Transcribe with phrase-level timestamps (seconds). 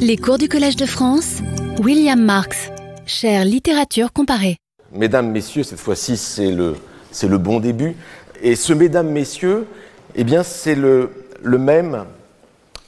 [0.00, 1.38] Les cours du Collège de France,
[1.82, 2.70] William Marx,
[3.06, 4.56] chère littérature comparée.
[4.92, 7.96] Mesdames, Messieurs, cette fois-ci, c'est le, bon début.
[8.42, 9.66] Et ce Mesdames, Messieurs,
[10.14, 11.10] eh bien, c'est le,
[11.42, 12.04] même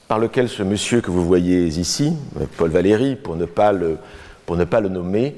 [0.07, 2.13] par lequel ce monsieur que vous voyez ici,
[2.57, 5.35] Paul Valéry, pour ne pas le, nommer,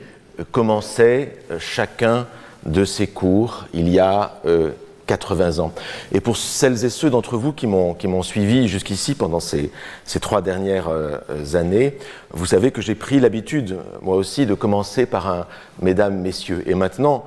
[0.52, 2.28] commençait chacun
[2.66, 4.72] de ses cours il y a euh,
[5.08, 5.74] 80 ans.
[6.14, 9.72] Et pour celles et ceux d'entre vous qui m'ont, suivi jusqu'ici pendant ces,
[10.06, 11.18] ces trois dernières euh,
[11.54, 11.98] années,
[12.32, 15.46] vous savez que j'ai pris l'habitude, moi aussi, de commencer par un
[15.82, 16.64] Mesdames, Messieurs.
[16.66, 17.26] Et maintenant,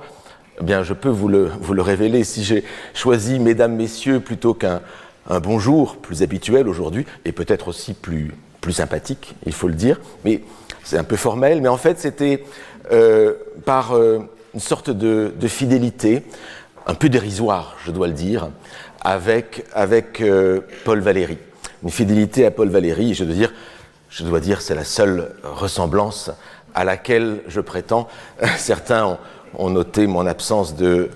[0.59, 4.53] eh bien, je peux vous le, vous le révéler, si j'ai choisi Mesdames, Messieurs plutôt
[4.53, 4.81] qu'un
[5.29, 9.99] un bonjour plus habituel aujourd'hui, et peut-être aussi plus, plus sympathique, il faut le dire,
[10.23, 10.41] mais
[10.83, 12.43] c'est un peu formel, mais en fait c'était
[12.91, 13.33] euh,
[13.65, 14.19] par euh,
[14.53, 16.23] une sorte de, de, fidélité,
[16.87, 18.49] un peu dérisoire, je dois le dire,
[19.01, 21.37] avec, avec euh, Paul Valéry.
[21.83, 23.53] Une fidélité à Paul Valéry, je dois dire,
[24.09, 26.31] je dois dire, c'est la seule ressemblance
[26.73, 28.07] à laquelle je prétends.
[28.57, 29.19] Certains
[29.57, 31.09] ont, noté mon absence de,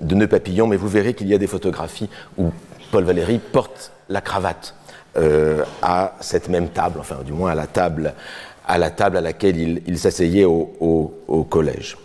[0.00, 2.50] de nœud papillon, mais vous verrez qu'il y a des photographies où
[2.90, 4.74] Paul Valéry porte la cravate
[5.16, 8.14] euh, à cette même table, enfin du moins à la table
[8.64, 11.96] à, la table à laquelle il, s'asseyait au, collège.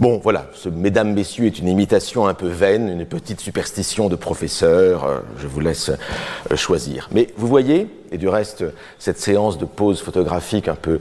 [0.00, 4.14] Bon, voilà, ce Mesdames, Messieurs est une imitation un peu vaine, une petite superstition de
[4.14, 7.08] professeur, euh, je vous laisse euh, choisir.
[7.10, 8.64] Mais vous voyez, et du reste,
[9.00, 11.00] cette séance de pause photographique un peu,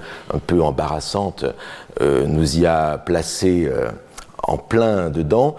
[0.59, 1.45] embarrassante
[2.01, 3.71] euh, nous y a placé
[4.41, 5.55] en plein dedans.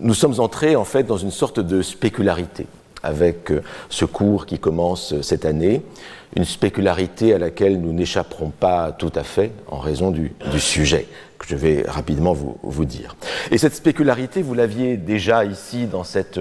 [0.00, 2.66] nous sommes entrés en fait dans une sorte de spécularité
[3.04, 3.52] avec
[3.90, 5.82] ce cours qui commence cette année,
[6.34, 11.06] une spécularité à laquelle nous n'échapperons pas tout à fait en raison du sujet
[11.46, 13.16] je vais rapidement vous, vous, dire.
[13.50, 16.40] Et cette spécularité, vous l'aviez déjà ici dans cette,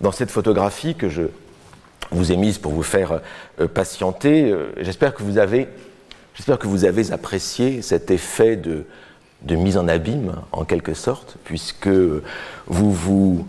[0.00, 1.22] dans cette photographie que je
[2.10, 3.20] vous ai mise pour vous faire
[3.60, 4.54] euh, patienter.
[4.78, 5.68] J'espère que vous avez,
[6.34, 8.84] j'espère que vous avez apprécié cet effet de,
[9.42, 13.46] de mise en abîme, en quelque sorte, puisque vous vous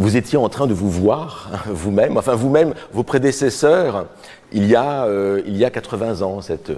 [0.00, 4.06] vous étiez en train de vous voir vous-même, enfin vous-même, vos prédécesseurs,
[4.50, 6.40] il y a, euh, il y a 80 ans.
[6.40, 6.72] Cette,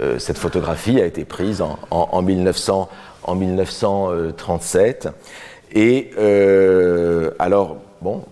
[0.00, 2.88] euh, cette photographie a été prise en, en, en, 1900,
[3.22, 5.08] en 1937.
[5.72, 8.22] Et euh, alors, bon,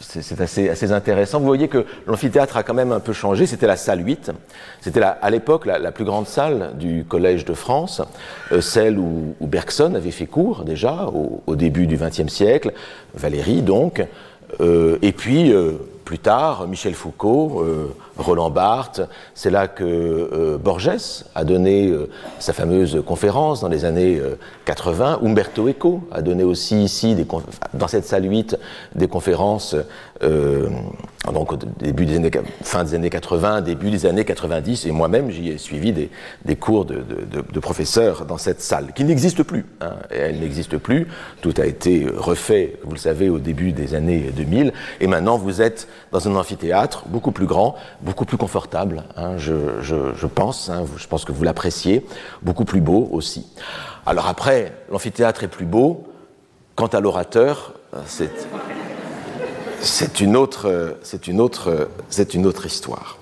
[0.00, 1.40] c'est assez, intéressant.
[1.40, 3.46] Vous voyez que l'amphithéâtre a quand même un peu changé.
[3.46, 4.30] C'était la salle 8.
[4.80, 8.00] C'était à l'époque la, plus grande salle du Collège de France,
[8.52, 11.06] euh, celle où, Bergson avait fait cours déjà
[11.46, 12.72] au, début du XXe siècle,
[13.14, 14.06] Valérie donc,
[14.60, 15.52] et puis
[16.04, 17.64] plus tard, Michel Foucault,
[18.18, 19.00] Roland Barthes,
[19.34, 22.08] c'est là que euh, Borges a donné euh,
[22.38, 24.20] sa fameuse conférence dans les années
[24.64, 25.20] 80.
[25.22, 27.16] Umberto Eco a donné aussi ici,
[27.74, 28.58] dans cette salle 8,
[28.94, 29.76] des conférences
[31.32, 32.30] donc début des années,
[32.62, 36.84] fin des années 80, début des années 90, et moi-même j'y ai suivi des, cours
[36.84, 39.66] de, professeurs dans cette salle, qui n'existe plus.
[39.80, 41.08] Hein, elle n'existe plus,
[41.40, 45.60] tout a été refait, vous le savez, au début des années 2000, et maintenant vous
[45.62, 47.76] êtes dans un amphithéâtre beaucoup plus grand,
[48.08, 52.06] beaucoup plus confortable, hein, je, pense, hein, je pense que vous l'appréciez,
[52.40, 53.46] beaucoup plus beau aussi.
[54.06, 56.08] Alors après, l'amphithéâtre est plus beau,
[56.74, 57.74] quant à l'orateur,
[58.06, 58.30] c'est
[59.80, 63.18] c'est une autre, c'est une autre, c'est une autre histoire.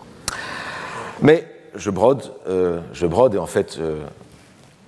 [1.21, 4.05] Mais je brode, euh, je brode et en fait, euh,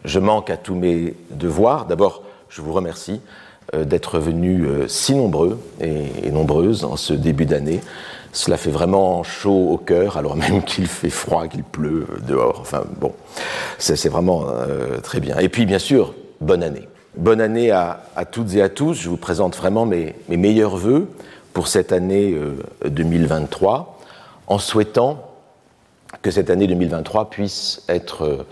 [0.04, 1.86] je manque à tous mes devoirs.
[1.86, 7.80] D'abord, je vous remercie euh, d'être venus si nombreux et, nombreuses en ce début d'année.
[8.32, 12.58] Cela fait vraiment chaud au cœur, alors même qu'il fait froid, qu'il pleut dehors.
[12.60, 13.12] Enfin bon,
[13.78, 14.46] c'est vraiment
[15.02, 15.38] très bien.
[15.38, 16.88] Et puis, bien sûr, bonne année.
[17.18, 18.94] Bonne année à, toutes et à tous.
[18.94, 21.08] Je vous présente vraiment mes, meilleurs voeux
[21.52, 22.54] pour cette année euh,
[22.88, 23.98] 2023,
[24.46, 25.34] en souhaitant
[26.22, 28.46] que cette année 2023 puisse être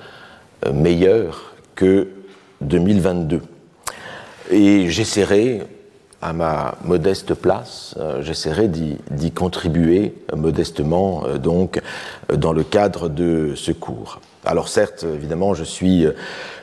[0.66, 2.08] euh, meilleure que
[2.62, 3.42] 2022.
[4.50, 5.62] Et j'essaierai,
[6.22, 11.80] à ma modeste place, euh, j'essaierai d'y contribuer modestement, euh, donc,
[12.32, 14.20] dans le cadre de ce cours.
[14.44, 16.06] Alors certes, évidemment, je suis,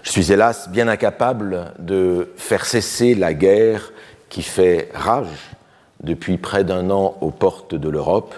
[0.04, 3.92] je suis hélas bien incapable de faire cesser la guerre
[4.30, 5.52] qui fait rage
[6.04, 8.36] depuis près d'un an aux portes de l'Europe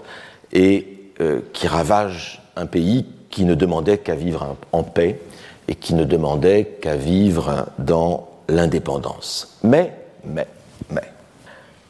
[0.52, 5.20] et euh, qui ravage un pays qui ne demandait qu'à vivre en paix
[5.68, 9.58] et qui ne demandait qu'à vivre dans l'indépendance.
[9.64, 10.48] Mais, mais,
[10.90, 11.12] mais,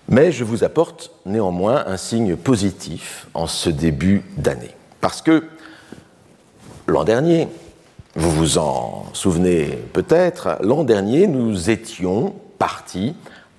[0.08, 4.76] mais je vous apporte néanmoins un signe positif en ce début d'année.
[5.02, 5.44] Parce que
[6.88, 7.48] l'an dernier,
[8.16, 13.16] vous vous en souvenez peut-être, l'an dernier, nous étions partis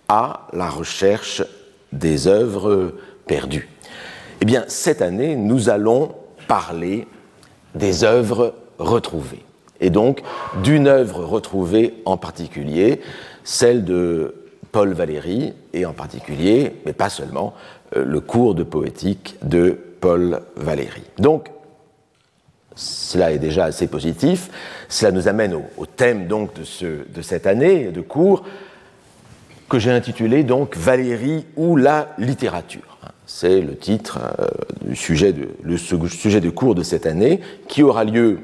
[0.08, 1.42] à la recherche
[1.92, 2.94] des œuvres
[3.26, 3.68] perdues.
[4.40, 6.14] Eh bien, cette année, nous allons
[6.46, 7.06] parler
[7.74, 9.45] des œuvres retrouvées.
[9.80, 10.22] Et donc
[10.62, 13.00] d'une œuvre retrouvée en particulier,
[13.44, 14.34] celle de
[14.72, 17.54] Paul Valéry, et en particulier, mais pas seulement,
[17.96, 21.04] euh, le cours de poétique de Paul Valéry.
[21.18, 21.50] Donc,
[22.74, 24.50] cela est déjà assez positif.
[24.88, 28.44] Cela nous amène au, thème donc de, ce, de, cette année de cours
[29.68, 32.98] que j'ai intitulé donc Valéry ou la littérature.
[33.26, 34.46] C'est le titre euh,
[34.84, 38.40] du sujet de, le sujet de cours de cette année qui aura lieu,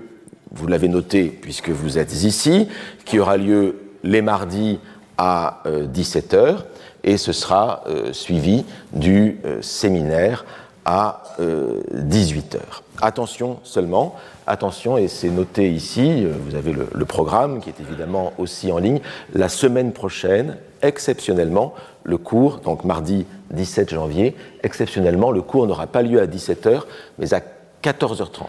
[0.54, 2.68] vous l'avez noté puisque vous êtes ici,
[3.04, 4.78] qui aura lieu les mardis
[5.18, 6.56] à 17h euh,
[7.04, 10.44] et ce sera euh, suivi du séminaire
[10.84, 12.58] à 18h.
[13.00, 14.16] Attention seulement,
[14.48, 19.00] attention, et c'est noté ici, vous avez le, programme qui est évidemment aussi en ligne,
[19.32, 21.74] la semaine prochaine, exceptionnellement,
[22.04, 26.82] le cours, donc mardi 17 janvier, exceptionnellement, le cours n'aura pas lieu à 17h,
[27.18, 27.40] mais à
[27.82, 28.46] 14h30.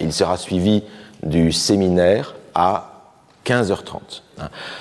[0.00, 0.84] Il sera suivi
[1.22, 2.96] du séminaire à
[3.46, 4.22] 15h30.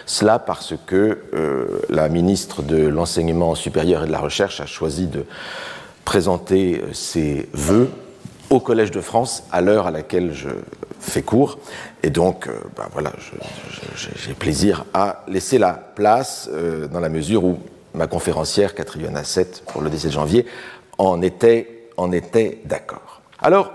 [0.05, 5.07] Cela parce que euh, la ministre de l'Enseignement supérieur et de la Recherche a choisi
[5.07, 5.25] de
[6.03, 7.89] présenter euh, ses vœux
[8.49, 10.49] au Collège de France à l'heure à laquelle je
[10.99, 11.59] fais cours.
[12.03, 13.11] Et donc, euh, ben voilà,
[13.95, 16.49] j'ai plaisir à laisser la place
[16.91, 17.59] dans la mesure où
[17.93, 20.45] ma conférencière, Catherine Asset, pour le 17 janvier,
[20.97, 23.21] en était d'accord.
[23.39, 23.71] Alors,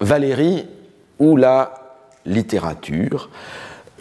[0.00, 0.66] Valérie
[1.18, 1.74] ou la
[2.24, 3.30] littérature,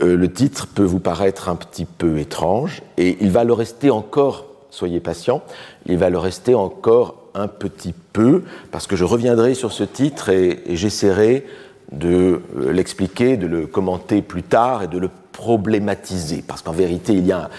[0.01, 3.91] euh, le titre peut vous paraître un petit peu étrange et il va le rester
[3.91, 5.41] encore, soyez patient,
[5.85, 10.29] il va le rester encore un petit peu, parce que je reviendrai sur ce titre
[10.29, 11.45] et, j'essaierai
[11.91, 17.13] de euh, l'expliquer, de le commenter plus tard et de le problématiser, parce qu'en vérité,
[17.13, 17.49] il y a,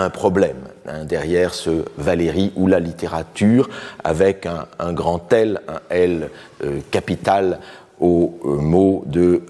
[0.00, 0.56] un problème
[0.88, 3.70] hein, derrière ce Valérie ou la littérature,
[4.02, 6.30] avec un, grand L, un L
[6.64, 7.60] euh, capital
[8.02, 9.42] au euh, mot de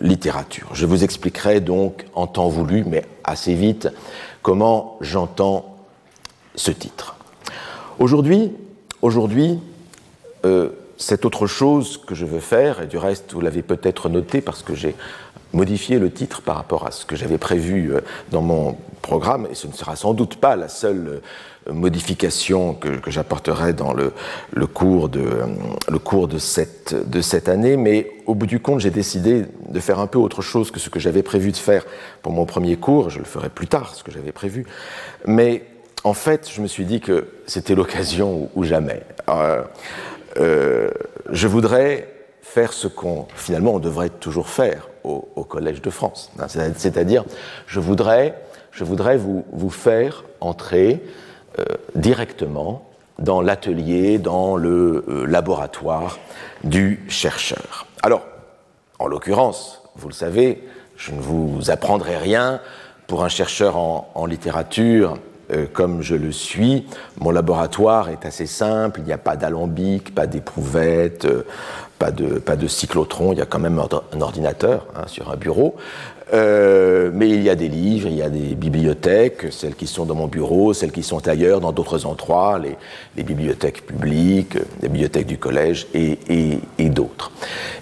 [0.00, 0.68] littérature.
[0.74, 3.88] Je vous expliquerai donc en temps voulu, mais assez vite,
[4.42, 5.74] comment j'entends
[6.54, 7.16] ce titre.
[7.98, 8.52] Aujourd'hui,
[9.04, 9.60] Aujourd'hui,
[10.46, 14.40] euh, c'est autre chose que je veux faire, et du reste, vous l'avez peut-être noté
[14.40, 14.96] parce que j'ai
[15.52, 19.54] modifié le titre par rapport à ce que j'avais prévu euh, dans mon programme, et
[19.54, 21.20] ce ne sera sans doute pas la seule
[21.68, 24.12] euh, modification que, j'apporterai dans le,
[24.66, 30.18] cours, de, cette, année, mais au bout du compte, j'ai décidé de faire un peu
[30.18, 31.84] autre chose que ce que j'avais prévu de faire
[32.22, 34.66] pour mon premier cours, je le ferai plus tard, ce que j'avais prévu,
[35.26, 35.62] mais
[36.04, 39.02] en fait, je me suis dit que c'était l'occasion ou, jamais.
[39.28, 39.62] Euh,
[40.38, 40.90] euh,
[41.30, 42.08] je voudrais
[42.42, 47.24] faire ce qu'on finalement on devrait toujours faire au, Collège de France, c'est-à-dire
[47.66, 48.34] je voudrais,
[48.72, 51.02] je voudrais vous, vous faire entrer
[51.94, 56.18] directement dans l'atelier, dans le laboratoire
[56.64, 57.86] du chercheur.
[58.02, 58.22] Alors,
[58.98, 60.62] en l'occurrence, vous le savez,
[60.96, 62.60] je ne vous apprendrai rien
[63.06, 65.18] pour un chercheur en, littérature
[65.52, 66.86] euh, comme je le suis.
[67.18, 71.44] Mon laboratoire est assez simple, il n'y a pas d'alambic, pas d'éprouvette, euh,
[71.98, 75.36] pas de, pas de cyclotron, il y a quand même un ordinateur hein, sur un
[75.36, 75.76] bureau.
[76.32, 80.06] Euh, mais il y a des livres, il y a des bibliothèques, celles qui sont
[80.06, 85.26] dans mon bureau, celles qui sont ailleurs, dans d'autres endroits, les, bibliothèques publiques, les bibliothèques
[85.26, 87.30] du collège et d'autres.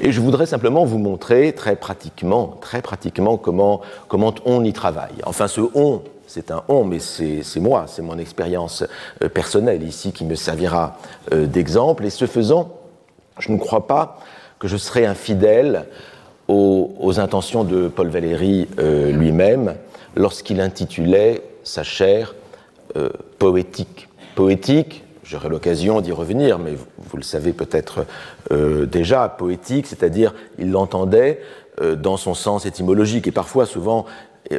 [0.01, 5.15] Et je voudrais simplement vous montrer très pratiquement, très pratiquement comment, comment on y travaille.
[5.25, 8.85] Enfin, ce on, c'est un on, mais c'est moi, c'est mon expérience
[9.23, 10.97] euh, personnelle ici qui me servira
[11.33, 12.05] euh, d'exemple.
[12.07, 12.73] Et ce faisant,
[13.39, 14.19] je ne crois pas
[14.59, 15.87] que je serai infidèle
[16.53, 19.75] aux, intentions de Paul Valéry euh, lui-même
[20.17, 22.35] lorsqu'il intitulait sa chaire
[23.39, 24.09] poétique.
[24.35, 28.05] Poétique, j'aurai l'occasion d'y revenir, mais vous, le savez peut-être
[28.51, 31.41] déjà, poétique, c'est-à-dire il l'entendait
[31.81, 34.05] dans son sens étymologique et parfois, souvent,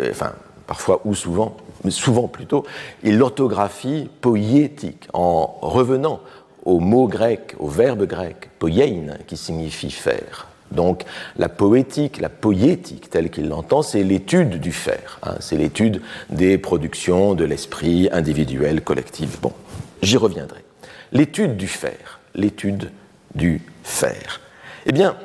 [0.09, 0.31] enfin,
[0.65, 2.65] parfois ou souvent, mais souvent plutôt,
[3.03, 6.21] il l'orthographie poétique en revenant
[6.65, 10.47] au mot grec, au verbe grec, poiein, qui signifie faire.
[10.73, 11.03] Donc
[11.37, 15.35] la poétique, la poétique telle qu'il l'entend, c'est l'étude du faire, hein.
[15.39, 19.39] c'est l'étude des productions de l'esprit individuel, collectif.
[19.41, 19.53] Bon,
[20.01, 20.63] j'y reviendrai.
[21.11, 22.91] L'étude du faire, l'étude
[23.35, 24.41] du faire.
[24.85, 25.15] Eh bien,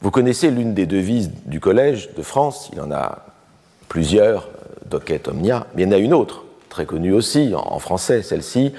[0.00, 3.26] vous connaissez l'une des devises du Collège de France, il en a
[3.88, 4.48] plusieurs,
[4.90, 8.72] Docet Omnia, mais il y en a une autre, très connue aussi en français, celle-ci,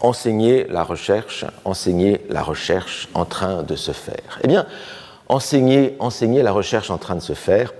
[0.00, 4.38] enseigner la recherche, enseigner la recherche en train de se faire.
[4.42, 4.66] Eh bien,
[5.28, 7.74] enseigner, enseigner la recherche en train de se faire,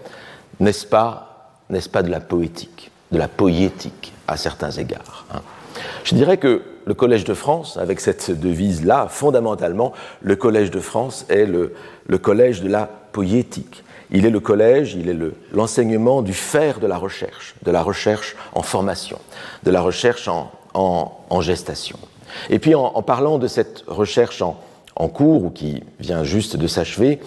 [0.61, 5.41] n'est-ce pas, n'est-ce pas de la poétique, de la poétique à certains égards hein
[6.05, 11.27] Je dirais que le Collège de France, avec cette devise-là, fondamentalement, le Collège de France
[11.29, 11.75] est le,
[12.19, 13.85] collège de la poétique.
[14.11, 15.17] Il est le collège, il est
[15.53, 19.19] l'enseignement du faire de la recherche, de la recherche en formation,
[19.65, 21.99] de la recherche en, gestation.
[22.49, 24.59] Et puis en, parlant de cette recherche en,
[25.07, 27.21] cours ou qui vient juste de s'achever,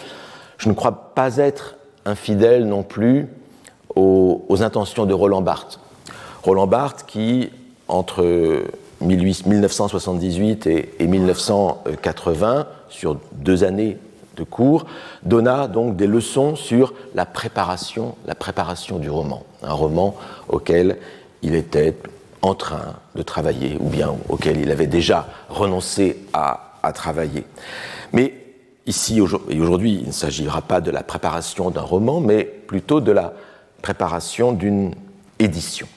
[0.57, 3.29] je ne crois pas être infidèle non plus
[3.95, 5.79] aux, intentions de Roland Barthes.
[6.43, 7.49] Roland Barthes qui,
[7.87, 8.63] entre
[9.01, 13.97] 1978 et, 1980, sur deux années
[14.37, 14.85] de cours,
[15.23, 20.15] donna donc des leçons sur la préparation, la préparation du roman, un roman
[20.47, 20.97] auquel
[21.41, 21.95] il était
[22.41, 27.43] en train de travailler ou bien auquel il avait déjà renoncé à, à travailler.
[28.13, 28.33] Mais
[28.85, 33.11] ici et aujourd'hui, il ne s'agira pas de la préparation d'un roman, mais plutôt de
[33.11, 33.33] la
[33.81, 34.93] préparation d'une
[35.39, 35.87] édition.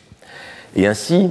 [0.77, 1.31] Et ainsi,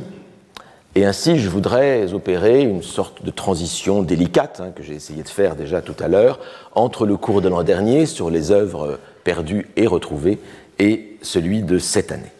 [0.95, 5.29] et ainsi, je voudrais opérer une sorte de transition délicate, hein, que j'ai essayé de
[5.29, 6.39] faire déjà tout à l'heure,
[6.75, 10.39] entre le cours de l'an dernier sur les œuvres perdues et retrouvées
[10.77, 12.31] et celui de cette année.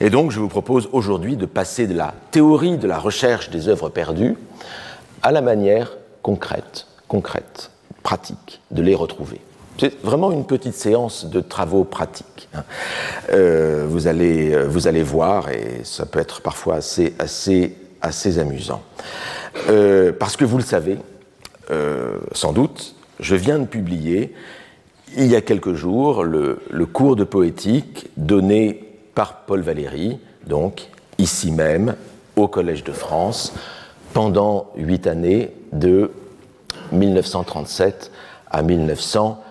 [0.00, 3.68] Et donc, je vous propose aujourd'hui de passer de la théorie de la recherche des
[3.68, 4.36] œuvres perdues
[5.22, 7.70] à la manière concrète, concrète,
[8.02, 9.40] pratique de les retrouver.
[9.78, 12.48] C'est vraiment une petite séance de travaux pratiques.
[12.54, 12.64] Hein.
[13.30, 18.38] Euh, vous, allez, euh, vous allez voir, et ça peut être parfois assez, assez, assez
[18.38, 18.82] amusant.
[19.68, 20.98] Euh, parce que vous le savez,
[22.32, 24.34] sans doute, je viens de publier,
[25.16, 30.88] il y a quelques jours, le, le cours de poétique donné par Paul Valéry, donc
[31.18, 31.96] ici même,
[32.36, 33.54] au Collège de France,
[34.14, 36.10] pendant huit années, de
[36.92, 38.10] 1937
[38.50, 39.42] à 1900.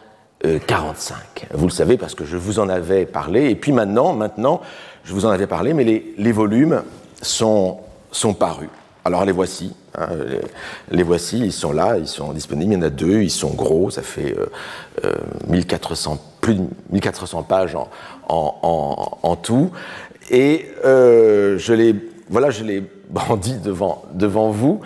[0.67, 1.15] 45.
[1.15, 3.50] Euh, vous le savez parce que je vous en avais parlé.
[3.50, 4.62] Et puis maintenant, maintenant,
[5.03, 6.84] je vous en avais parlé, mais les, volumes
[7.22, 7.77] sont,
[8.12, 8.70] sont parus.
[9.05, 9.74] Alors les voici.
[9.98, 10.08] Hein,
[10.91, 12.74] les, voici, ils sont là, ils sont disponibles.
[12.74, 14.36] Il y en a deux, ils sont gros, ça fait
[15.48, 17.89] 1400, euh, euh, plus de 1400 pages en,
[18.27, 19.72] en, en, tout.
[20.29, 21.96] Et je les,
[22.29, 24.81] voilà, je les brandis devant, devant vous.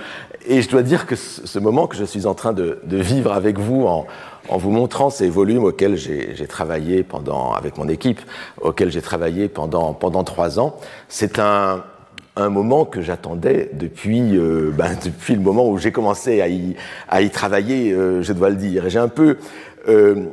[0.48, 3.60] Et je dois dire que ce moment que je suis en train de, vivre avec
[3.60, 4.08] vous en,
[4.50, 8.22] vous montrant ces volumes auxquels j'ai travaillé pendant, avec mon équipe,
[8.62, 10.78] auxquels j'ai travaillé pendant, pendant trois ans.
[11.10, 11.84] C'est un,
[12.38, 16.76] un moment que j'attendais depuis, euh, ben, depuis le moment où j'ai commencé à y,
[17.10, 18.90] à y travailler, euh, je dois le dire.
[18.90, 19.38] J'ai un peu,
[19.88, 20.28] euh,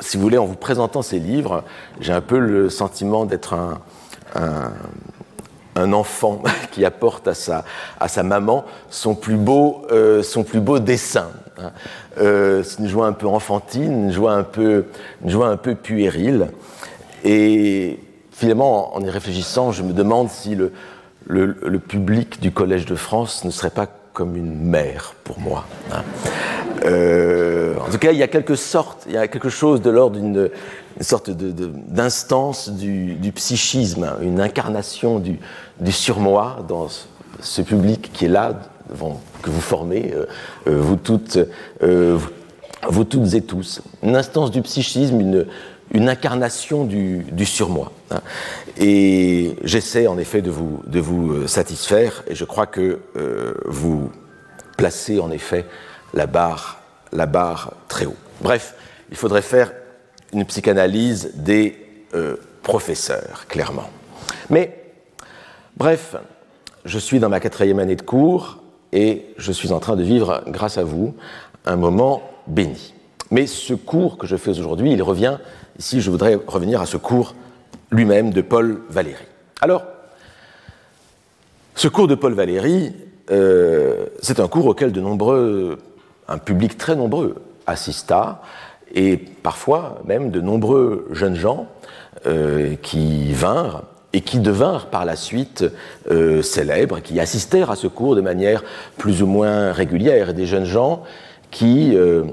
[0.00, 1.64] si vous voulez, en vous présentant ces livres,
[2.00, 3.80] j'ai un peu le sentiment d'être un,
[5.76, 7.64] un, enfant qui apporte à sa,
[7.98, 11.28] à sa maman son plus beau, euh, son plus beau dessin.
[11.58, 11.72] Hein.
[12.18, 14.86] Euh, c'est une joie un peu enfantine, une joie un peu,
[15.22, 16.48] une joie un peu puérile.
[17.24, 17.98] Et
[18.32, 20.72] finalement, en y réfléchissant, je me demande si le,
[21.26, 25.66] le, public du Collège de France ne serait pas comme une mère pour moi.
[25.92, 26.02] Hein.
[26.84, 29.90] Euh, en tout cas, il y a quelque sorte, il y a quelque chose de
[29.90, 30.50] l'ordre d'une
[31.00, 35.38] sorte d'instance du, psychisme, une incarnation du,
[35.90, 36.88] surmoi dans
[37.40, 38.60] ce public qui est là
[39.42, 40.26] que vous formez, euh,
[40.66, 41.38] euh, vous, toutes,
[41.80, 43.82] vous toutes et tous.
[44.02, 45.20] Une instance du psychisme,
[45.92, 47.92] une, incarnation du, du surmoi.
[48.10, 48.20] Hein.
[48.78, 53.00] Et j'essaie en effet de vous, de vous satisfaire, et je crois que
[53.66, 54.10] vous
[54.76, 55.66] placez en effet
[56.14, 56.80] la barre,
[57.12, 58.16] la barre très haut.
[58.40, 58.74] Bref,
[59.10, 59.72] il faudrait faire
[60.32, 61.76] une psychanalyse des
[62.62, 63.88] professeurs, clairement.
[64.48, 64.92] Mais,
[65.76, 66.16] bref,
[66.84, 68.58] je suis dans ma quatrième année de cours,
[68.92, 71.14] et je suis en train de vivre, grâce à vous,
[71.66, 72.94] un moment béni.
[73.30, 75.38] Mais ce cours que je fais aujourd'hui, il revient,
[75.78, 77.34] ici je voudrais revenir à ce cours
[77.90, 79.24] lui-même de Paul Valéry.
[79.60, 79.84] Alors,
[81.74, 82.92] ce cours de Paul Valéry,
[83.30, 85.78] euh, c'est un cours auquel de nombreux,
[86.30, 88.40] un public très nombreux assista,
[88.94, 91.66] et parfois même de nombreux jeunes gens
[92.26, 95.64] euh, qui vinrent et qui devinrent par la suite
[96.10, 98.64] euh, célèbres, qui assistèrent à ce cours de manière
[98.96, 101.02] plus ou moins régulière, des jeunes gens
[101.52, 102.24] qui euh,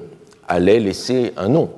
[0.47, 1.69] allaient laisser un nom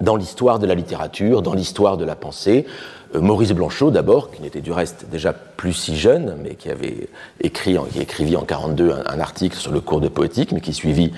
[0.00, 2.66] dans l'histoire de la littérature, dans l'histoire de la pensée.
[3.14, 7.08] Euh, Maurice Blanchot d'abord, qui n'était du reste déjà plus si jeune, mais qui avait
[7.40, 10.72] écrit, qui écrivit en 42 un, un article sur le cours de poétique, mais qui
[10.72, 11.12] suivit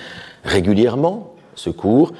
[0.44, 2.12] régulièrement ce cours.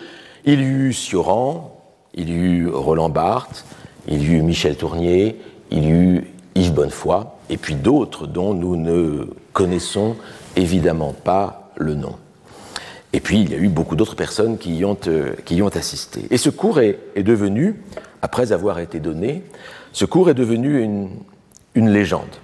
[0.45, 1.81] Il y eut Sioran,
[2.15, 3.65] il y eut Roland Barthes,
[4.09, 5.41] il y eut Michel Tournier,
[5.71, 10.17] il y eut Yves Bonnefoy, et puis d'autres dont nous ne connaissons
[10.57, 12.17] évidemment pas le nom.
[13.13, 16.23] Et puis il y a eu beaucoup d'autres personnes qui y ont, euh, assisté.
[16.31, 17.77] Et ce cours est, devenu,
[18.25, 19.43] après avoir été donné,
[19.93, 22.35] ce cours est devenu une, légende.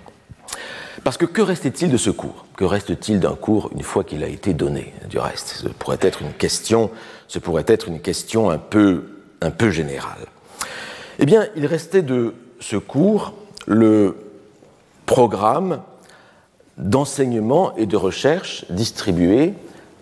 [1.05, 2.45] Parce que que restait-il de ce cours?
[2.55, 6.21] Que reste-t-il d'un cours une fois qu'il a été donné Du reste, ce pourrait être
[6.21, 6.91] une question,
[7.29, 9.05] ce pourrait être une question un peu,
[9.41, 10.27] un peu générale.
[11.19, 13.33] Eh bien, il restait de ce cours
[13.67, 14.17] le
[15.07, 15.81] programme
[16.77, 19.55] d'enseignement et de recherche distribué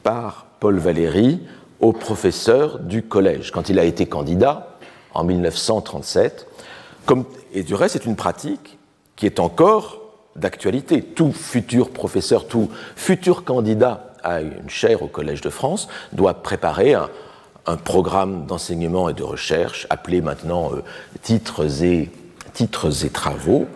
[0.02, 1.38] par Paul Valéry
[1.78, 4.67] aux professeurs du collège quand il a été candidat
[5.18, 6.46] en 1937.
[7.04, 8.78] Comme, et du reste, c'est une pratique
[9.16, 10.00] qui est encore
[10.36, 11.02] d'actualité.
[11.02, 16.94] Tout futur professeur, tout futur candidat à une chaire au Collège de France doit préparer
[16.94, 17.08] un,
[17.84, 20.82] programme d'enseignement et de recherche appelé maintenant euh,
[21.20, 22.10] titres, et,
[22.54, 23.66] titres et travaux.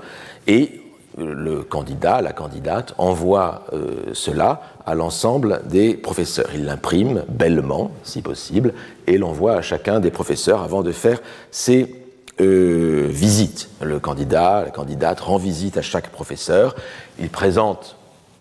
[0.46, 0.81] Et
[1.18, 6.48] le candidat, la candidate envoie euh, cela à l'ensemble des professeurs.
[6.54, 8.72] Il l'imprime bellement, si possible,
[9.06, 11.94] et l'envoie à chacun des professeurs avant de faire ses
[12.40, 13.68] euh, visite.
[13.82, 16.74] Le candidat, la candidate rend visite à chaque professeur,
[17.20, 17.96] il présente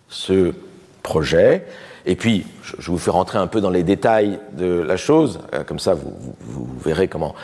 [0.08, 0.54] ce
[1.02, 1.66] projet,
[2.06, 5.62] et puis je vous fais rentrer un peu dans les détails de la chose, euh,
[5.62, 7.34] comme ça vous, verrez comment,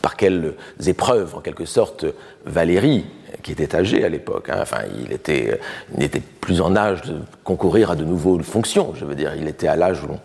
[0.00, 0.54] par quelles
[0.86, 2.06] épreuves en quelque sorte
[2.46, 3.04] Valérie,
[3.42, 5.60] qui était âgé à l'époque, hein, enfin il était,
[5.92, 9.48] il n'était plus en âge de concourir à de nouvelles fonctions, je veux dire, il
[9.48, 10.20] était à l'âge où l'on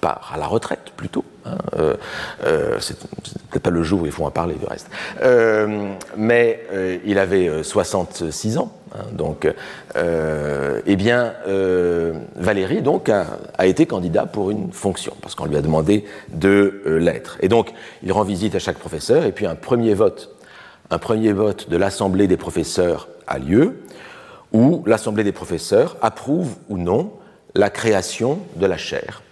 [0.00, 1.24] part à la retraite plutôt.
[1.44, 1.96] Hein, euh,
[2.44, 4.88] euh, c'est peut-être pas le jour où il faut en parler du reste.
[5.22, 6.60] Euh, mais
[7.04, 9.48] il avait 66 ans, hein, donc,
[9.96, 11.34] eh bien,
[12.36, 17.38] Valérie donc a, été candidat pour une fonction parce qu'on lui a demandé de l'être.
[17.40, 17.72] Et donc,
[18.02, 20.34] il rend visite à chaque professeur et puis un premier vote,
[20.92, 23.80] un premier vote de l'assemblée des professeurs a lieu
[24.52, 27.14] où l'assemblée des professeurs approuve ou non
[27.54, 29.22] la création de la chaire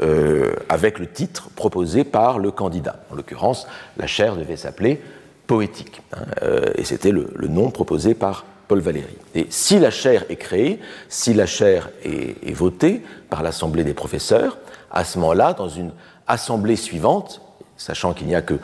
[0.00, 3.04] euh, avec le titre proposé par le candidat.
[3.10, 3.66] En l'occurrence,
[3.98, 5.02] la chaire devait s'appeler
[5.46, 9.18] poétique, hein, euh, et c'était le, nom proposé par Paul Valéry.
[9.34, 14.56] Et si la chaire est créée, si la chaire est, votée par l'Assemblée des professeurs,
[14.90, 15.90] à ce moment-là, dans une
[16.26, 17.42] assemblée suivante,
[17.76, 18.58] sachant qu'il n'y a que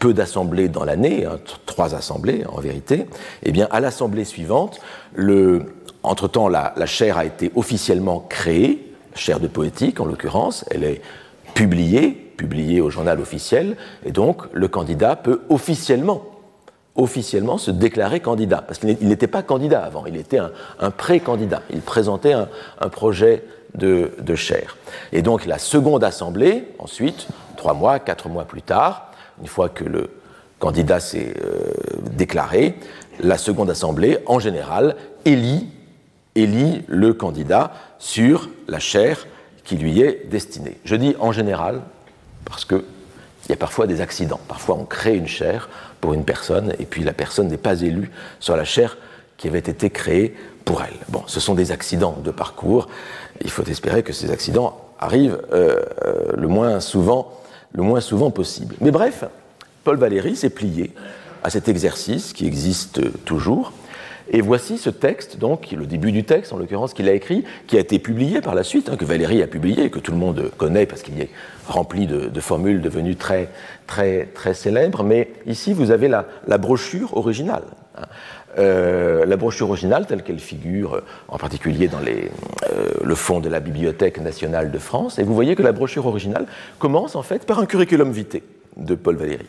[0.00, 3.06] peu d'assemblées dans l'année, hein, trois assemblées en vérité,
[3.44, 4.80] eh bien, à l'assemblée suivante,
[6.02, 11.02] entre-temps, la, la chaire a été officiellement créée, chaire de poétique en l'occurrence, elle est
[11.54, 16.24] publiée, publiée au journal officiel, et donc le candidat peut officiellement,
[16.96, 21.82] officiellement se déclarer candidat, parce qu'il n'était pas candidat avant, il était un, pré-candidat, il
[21.82, 24.78] présentait un, projet de, chaire.
[25.12, 29.09] Et donc la seconde assemblée, ensuite, trois mois, quatre mois plus tard,
[29.40, 30.10] une fois que le
[30.58, 31.72] candidat s'est euh,
[32.12, 32.74] déclaré,
[33.20, 35.66] la seconde assemblée, en général, élit
[36.34, 39.26] le candidat sur la chaire
[39.64, 40.78] qui lui est destinée.
[40.84, 41.82] Je dis en général
[42.44, 42.82] parce qu'il
[43.48, 44.40] y a parfois des accidents.
[44.48, 45.68] Parfois on crée une chaire
[46.00, 48.96] pour une personne et puis la personne n'est pas élue sur la chaire
[49.36, 50.96] qui avait été créée pour elle.
[51.08, 52.88] Bon, ce sont des accidents de parcours.
[53.42, 57.39] Il faut espérer que ces accidents arrivent euh, euh, le, moins souvent,
[57.72, 58.74] le moins souvent possible.
[58.80, 59.24] Mais bref,
[59.84, 60.92] Paul Valéry s'est plié
[61.42, 63.72] à cet exercice qui existe toujours
[64.32, 67.76] et voici ce texte, donc, le début du texte, en l'occurrence, qu'il a écrit, qui
[67.76, 70.52] a été publié par la suite, hein, que Valérie a publié, que tout le monde
[70.56, 71.30] connaît parce qu'il est
[71.66, 73.48] rempli de, formules devenues très,
[73.88, 75.02] très, très célèbres.
[75.02, 77.64] Mais ici, vous avez la, brochure originale.
[77.98, 78.04] Hein.
[78.58, 82.30] Euh, la brochure originale, telle qu'elle figure en particulier dans les,
[82.70, 85.18] euh, le fond de la Bibliothèque nationale de France.
[85.18, 86.46] Et vous voyez que la brochure originale
[86.78, 88.42] commence en fait par un curriculum vitae
[88.76, 89.46] de Paul Valéry.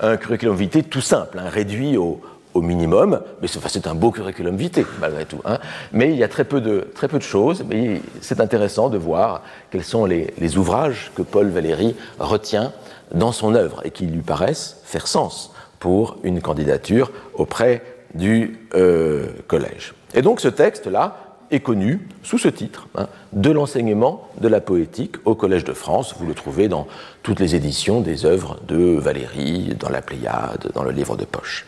[0.00, 2.20] Un curriculum vitae tout simple, hein, réduit au,
[2.54, 5.40] minimum, mais c'est un beau curriculum vitae malgré tout.
[5.46, 5.58] Hein.
[5.92, 6.84] Mais il y a très peu de,
[7.20, 12.72] choses, mais c'est intéressant de voir quels sont les, ouvrages que Paul Valéry retient
[13.14, 17.82] dans son œuvre et qui lui paraissent faire sens pour une candidature auprès
[18.14, 19.94] du euh, collège.
[20.14, 21.16] Et donc ce texte-là
[21.50, 26.14] est connu sous ce titre, hein, De l'enseignement de la poétique au Collège de France.
[26.18, 26.86] Vous le trouvez dans
[27.22, 31.66] toutes les éditions des œuvres de Valéry, dans la Pléiade, dans le livre de poche.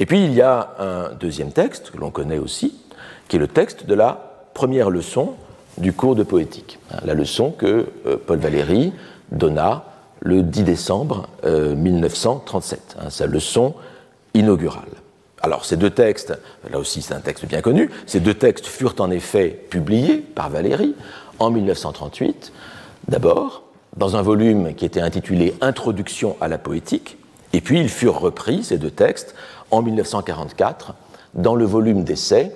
[0.00, 2.78] Et puis il y a un deuxième texte que l'on connaît aussi,
[3.26, 5.34] qui est le texte de la première leçon
[5.76, 8.92] du cours de poétique, hein, la leçon que euh, Paul Valéry
[9.30, 9.84] donna
[10.20, 13.74] le 10 décembre 1937, euh, hein, sa leçon
[14.34, 14.88] inaugurale.
[15.40, 16.38] Alors ces deux textes,
[16.70, 20.50] là aussi c'est un texte bien connu, ces deux textes furent en effet publiés par
[20.50, 20.94] Valéry
[21.38, 22.52] en 1938,
[23.08, 23.62] d'abord
[23.96, 27.18] dans un volume qui était intitulé Introduction à la poétique,
[27.52, 29.34] et puis ils furent repris, ces deux textes,
[29.70, 30.94] en 1944
[31.34, 32.52] dans le volume d'essais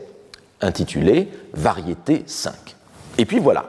[0.61, 2.54] intitulé Variété 5.
[3.18, 3.68] Et puis voilà,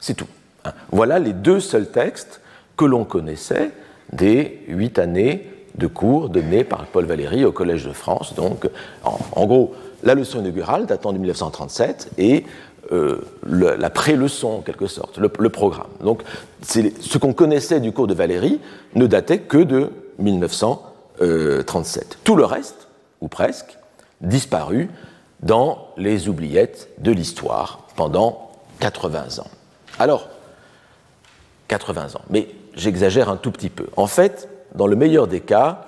[0.00, 0.28] c'est tout.
[0.64, 0.72] Hein.
[0.90, 2.40] Voilà les deux seuls textes
[2.76, 3.70] que l'on connaissait
[4.12, 8.34] des huit années de cours donnés par Paul Valéry au Collège de France.
[8.34, 8.68] Donc,
[9.04, 12.44] en, gros, la leçon inaugurale datant de 1937 et
[12.92, 15.86] euh, la pré-leçon, en quelque sorte, le, programme.
[16.02, 16.22] Donc,
[16.62, 18.60] ce qu'on connaissait du cours de Valéry
[18.94, 22.18] ne datait que de 1937.
[22.24, 22.88] Tout le reste,
[23.20, 23.76] ou presque,
[24.20, 24.88] disparu
[25.42, 29.50] dans les oubliettes de l'histoire pendant 80 ans.
[29.98, 30.28] Alors,
[31.68, 33.86] 80 ans, mais j'exagère un tout petit peu.
[33.96, 35.82] En fait, dans le meilleur des cas,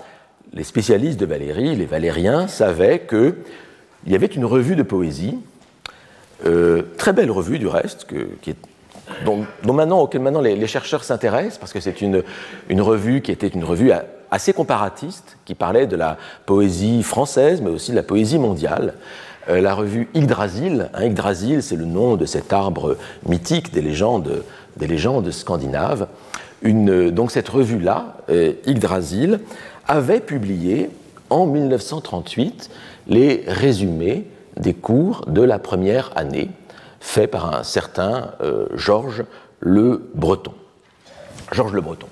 [0.53, 3.35] les spécialistes de Valérie, les valériens, savaient qu'il
[4.07, 5.39] y avait une revue de poésie,
[6.47, 8.07] euh, très belle revue du reste,
[8.43, 8.57] qui est,
[9.25, 12.23] dont, maintenant, auquel maintenant les, chercheurs s'intéressent, parce que c'est une,
[12.69, 13.93] une, revue qui était une revue
[14.31, 18.95] assez comparatiste, qui parlait de la poésie française, mais aussi de la poésie mondiale.
[19.49, 22.97] Euh, la revue Yggdrasil, hein, Yggdrasil c'est le nom de cet arbre
[23.27, 24.43] mythique des légendes,
[24.77, 26.07] des légendes scandinaves,
[26.63, 29.41] donc cette revue-là, euh, Yggdrasil,
[29.87, 30.91] avait publié
[31.31, 32.71] en 1938
[33.07, 36.51] les résumés des cours de la première année,
[37.01, 39.25] faits par un certain euh, Georges
[39.61, 40.53] Le Breton.
[41.53, 42.09] Georges Le Breton.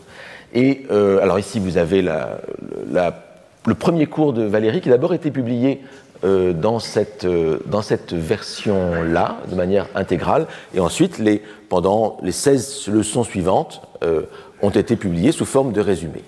[0.55, 5.83] Et euh, alors ici, vous avez le premier cours de Valérie qui d'abord été publié
[6.25, 12.33] euh, dans cette, euh, dans cette version-là, de manière intégrale, et ensuite, les, pendant les
[12.33, 14.23] 16 leçons suivantes, euh,
[14.63, 16.25] ont été publiées sous forme de résumés.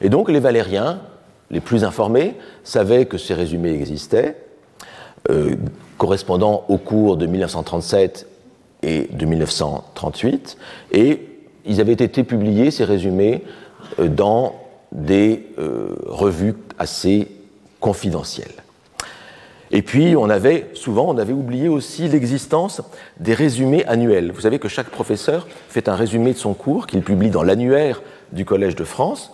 [0.00, 1.00] Et donc, les Valériens,
[1.50, 4.36] les plus informés, savaient que ces résumés existaient,
[5.96, 8.26] correspondant aux cours de 1937
[8.82, 10.58] et de 1938,
[10.92, 11.28] et
[11.64, 13.42] ils avaient été publiés, ces résumés,
[13.98, 14.54] dans
[14.92, 15.46] des
[16.06, 17.28] revues assez
[17.80, 18.63] confidentielles.
[19.76, 22.80] Et puis, on avait, souvent, on avait oublié aussi l'existence
[23.18, 24.30] des résumés annuels.
[24.30, 28.00] Vous savez que chaque professeur fait un résumé de son cours qu'il publie dans l'annuaire
[28.30, 29.32] du Collège de France.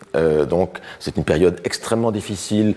[0.46, 2.74] donc c'est une période extrêmement difficile,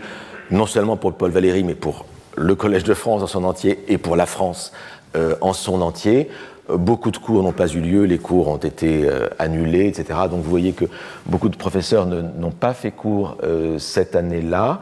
[0.52, 3.98] non seulement pour Paul Valéry, mais pour le Collège de France en son entier et
[3.98, 4.72] pour la France
[5.16, 6.30] euh, en son entier.
[6.70, 10.20] Euh, beaucoup de cours n'ont pas eu lieu, les cours ont été annulés, etc.
[10.30, 10.86] Donc vous voyez que
[11.26, 13.38] beaucoup de professeurs n'ont pas fait cours
[13.78, 14.80] cette année-là.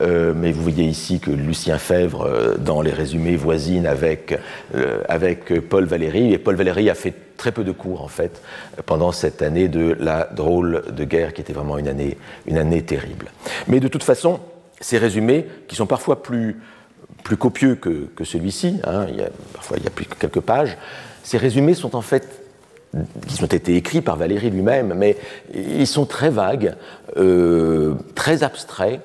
[0.00, 4.38] Euh, mais vous voyez ici que Lucien Fèvre, euh, dans les résumés, voisine avec,
[4.74, 6.32] euh, avec Paul Valéry.
[6.32, 8.40] Et Paul Valéry a fait très peu de cours, en fait,
[8.86, 12.82] pendant cette année de la drôle de guerre, qui était vraiment une année, une année
[12.82, 13.30] terrible.
[13.66, 14.40] Mais de toute façon,
[14.80, 16.60] ces résumés, qui sont parfois plus,
[17.24, 19.06] plus copieux que, que celui-ci, hein,
[19.52, 20.76] parfois il y a plus que quelques pages,
[21.22, 22.44] ces résumés sont en fait
[23.26, 25.18] qui ont été écrits par Valéry lui-même, mais
[25.52, 26.74] ils sont très vagues,
[28.14, 29.00] très abstraits,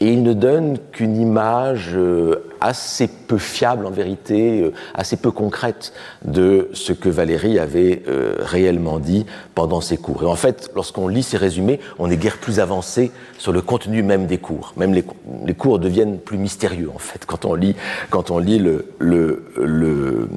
[0.00, 5.30] et il ne donne qu'une image euh, assez peu fiable en vérité, euh, assez peu
[5.32, 5.92] concrète
[6.24, 10.22] de ce que Valérie avait euh, réellement dit pendant ses cours.
[10.22, 14.04] Et en fait, lorsqu'on lit ces résumés, on est guère plus avancé sur le contenu
[14.04, 14.72] même des cours.
[14.76, 17.74] Même les, cours deviennent plus mystérieux en fait quand on lit,
[18.10, 20.28] quand on lit le, le, le,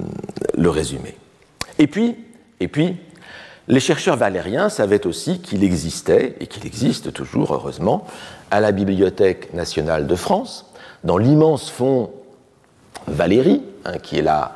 [0.58, 1.15] le résumé.
[1.78, 2.15] Et puis,
[2.60, 2.95] et puis,
[3.67, 8.06] les chercheurs valériens savaient aussi qu'il existait, et qu'il existe toujours heureusement,
[8.52, 10.72] à la Bibliothèque nationale de France,
[11.04, 12.12] dans l'immense fonds
[13.08, 14.54] Valéry, hein, qui est là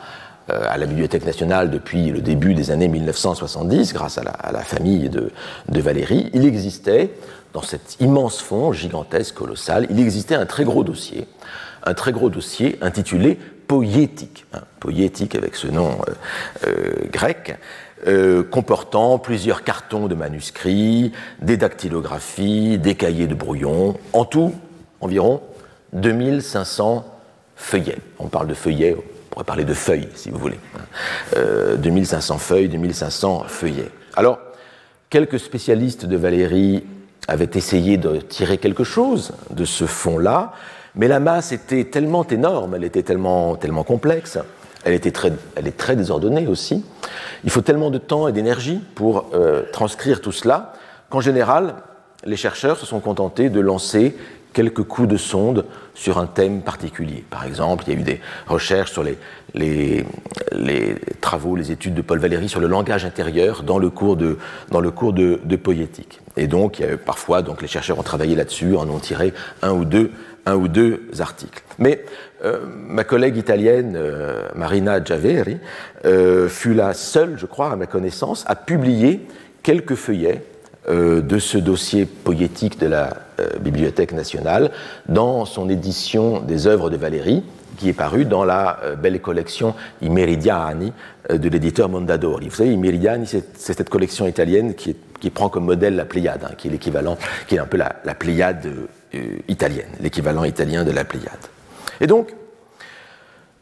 [0.51, 5.09] euh, à la Bibliothèque nationale depuis le début des années 1970, grâce à la, famille
[5.09, 5.31] de,
[5.69, 7.11] Valéry, il existait,
[7.53, 11.27] dans cet immense fonds gigantesque, colossal, il existait un très gros dossier,
[11.83, 17.57] un très gros dossier intitulé Poétique, hein, poétique avec ce nom euh, euh, grec,
[18.07, 24.53] euh, comportant plusieurs cartons de manuscrits, des dactylographies, des cahiers de brouillon, en tout
[24.99, 25.41] environ
[25.93, 27.05] 2500
[27.55, 27.97] feuillets.
[28.19, 30.59] On parle de feuillets, on pourrait parler de feuilles si vous voulez.
[31.37, 33.89] Euh, 2500 feuilles, 2500 feuillets.
[34.15, 34.39] Alors,
[35.09, 36.83] quelques spécialistes de Valérie
[37.27, 40.51] avaient essayé de tirer quelque chose de ce fond-là,
[40.95, 44.37] mais la masse était tellement énorme, elle était tellement, tellement complexe,
[44.85, 46.85] elle, était très, elle est très désordonnée aussi.
[47.43, 50.73] Il faut tellement de temps et d'énergie pour euh, transcrire tout cela
[51.09, 51.75] qu'en général,
[52.23, 54.15] les chercheurs se sont contentés de lancer
[54.53, 57.25] quelques coups de sonde sur un thème particulier.
[57.29, 59.17] Par exemple, il y a eu des recherches sur les,
[59.53, 60.05] les,
[60.53, 64.37] les travaux, les études de Paul Valéry sur le langage intérieur dans le cours de,
[64.71, 66.21] dans le cours de, poétique.
[66.37, 70.11] Et donc, parfois, donc, les chercheurs ont travaillé là-dessus, en ont tiré un ou deux,
[70.45, 71.63] un ou deux articles.
[71.79, 72.03] Mais
[72.43, 75.57] euh, ma collègue italienne, euh, Marina Giaveri,
[76.05, 79.21] euh, fut la seule, je crois, à ma connaissance, à publier
[79.63, 80.43] quelques feuillets
[80.87, 83.17] de ce dossier poétique de la
[83.59, 84.69] Bibliothèque nationale
[85.09, 87.43] dans son édition des œuvres de Valérie,
[87.79, 90.93] qui est paru dans la belle collection I Meridiani
[91.27, 92.49] de l'éditeur Mondadori.
[92.49, 94.95] Vous savez, I Meridiani, c'est cette collection italienne qui,
[95.31, 98.13] prend comme modèle la Pléiade, hein, qui est l'équivalent, qui est un peu la, la
[98.13, 98.67] Pléiade
[99.47, 101.49] italienne, l'équivalent italien de la Pléiade.
[102.01, 102.33] Et donc,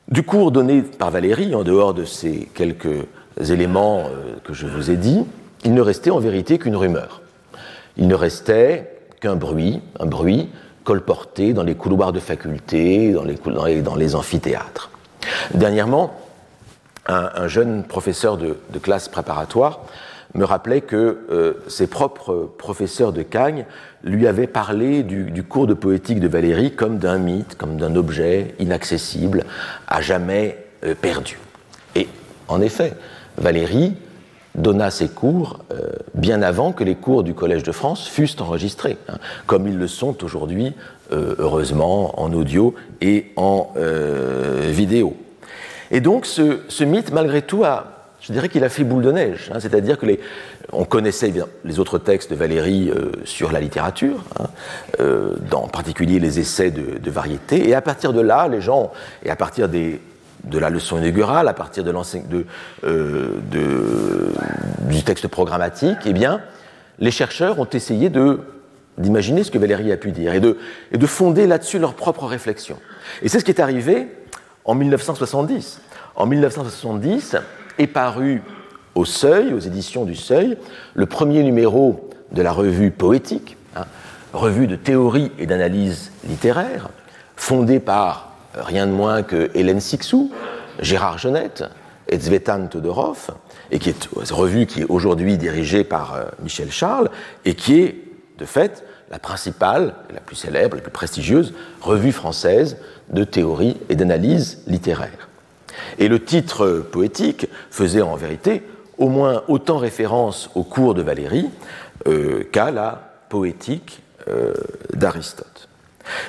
[0.09, 3.05] du cours donné par Valérie, en dehors de ces quelques
[3.39, 5.25] éléments euh, que je vous ai dit,
[5.63, 7.21] il ne restait en vérité qu'une rumeur.
[7.97, 10.49] Il ne restait qu'un bruit, un bruit
[10.83, 14.91] colporté dans les couloirs de faculté, dans les, amphithéâtres.
[15.53, 16.13] Dernièrement,
[17.07, 19.79] un, jeune professeur de classe préparatoire
[20.35, 23.65] me rappelait que euh, ses propres professeurs de Cagne
[24.03, 28.55] lui avaient parlé du, cours de poétique de Valérie comme d'un mythe, comme d'un objet
[28.59, 29.45] inaccessible,
[29.87, 31.37] à jamais euh, perdu.
[31.95, 32.07] Et
[32.47, 32.93] en effet,
[33.37, 33.93] Valérie
[34.55, 38.97] donna ses cours euh, bien avant que les cours du Collège de France fussent enregistrés,
[39.09, 39.17] hein,
[39.47, 40.73] comme ils le sont aujourd'hui,
[41.11, 43.71] heureusement, en audio et en
[44.71, 45.15] vidéo.
[45.91, 47.92] Et donc ce, ce mythe, malgré tout, a,
[48.23, 49.51] je dirais qu'il a fait boule de neige.
[49.53, 50.19] Hein, c'est-à-dire que les,
[50.71, 51.33] on connaissait
[51.65, 54.45] les autres textes de Valérie euh, sur la littérature, hein,
[55.01, 58.91] euh, en particulier les essais de, variété, et à partir de là, les gens,
[59.23, 59.99] et à partir des,
[60.45, 62.45] de la leçon inaugurale, à partir de, de,
[62.85, 64.31] euh,
[64.87, 66.41] du texte programmatique, eh bien,
[66.99, 68.39] les chercheurs ont essayé de
[68.95, 70.59] d'imaginer ce que Valérie a pu dire et de,
[70.91, 72.77] et de fonder là-dessus leur propre réflexion.
[73.23, 74.07] Et c'est ce qui est arrivé
[74.65, 75.81] en 1970.
[76.15, 77.37] En 1970,
[77.77, 78.41] est paru
[78.95, 80.57] au Seuil, aux éditions du Seuil,
[80.93, 83.85] le premier numéro de la revue Poétique, hein,
[84.33, 86.89] revue de théorie et d'analyse littéraire,
[87.35, 90.31] fondée par rien de moins que Hélène Sixou,
[90.79, 91.63] Gérard Genette
[92.07, 93.31] et Zvetan Todorov,
[93.71, 97.09] et qui est une revue qui est aujourd'hui dirigée par euh, Michel Charles,
[97.45, 97.95] et qui est,
[98.37, 102.77] de fait, la principale, la plus célèbre, la plus prestigieuse revue française
[103.11, 105.29] de théorie et d'analyse littéraire.
[105.97, 108.63] Et le titre poétique faisait en vérité
[108.97, 111.49] au moins autant référence au cours de Valérie
[112.07, 114.53] euh, qu'à la poétique euh,
[114.93, 115.67] d'Aristote.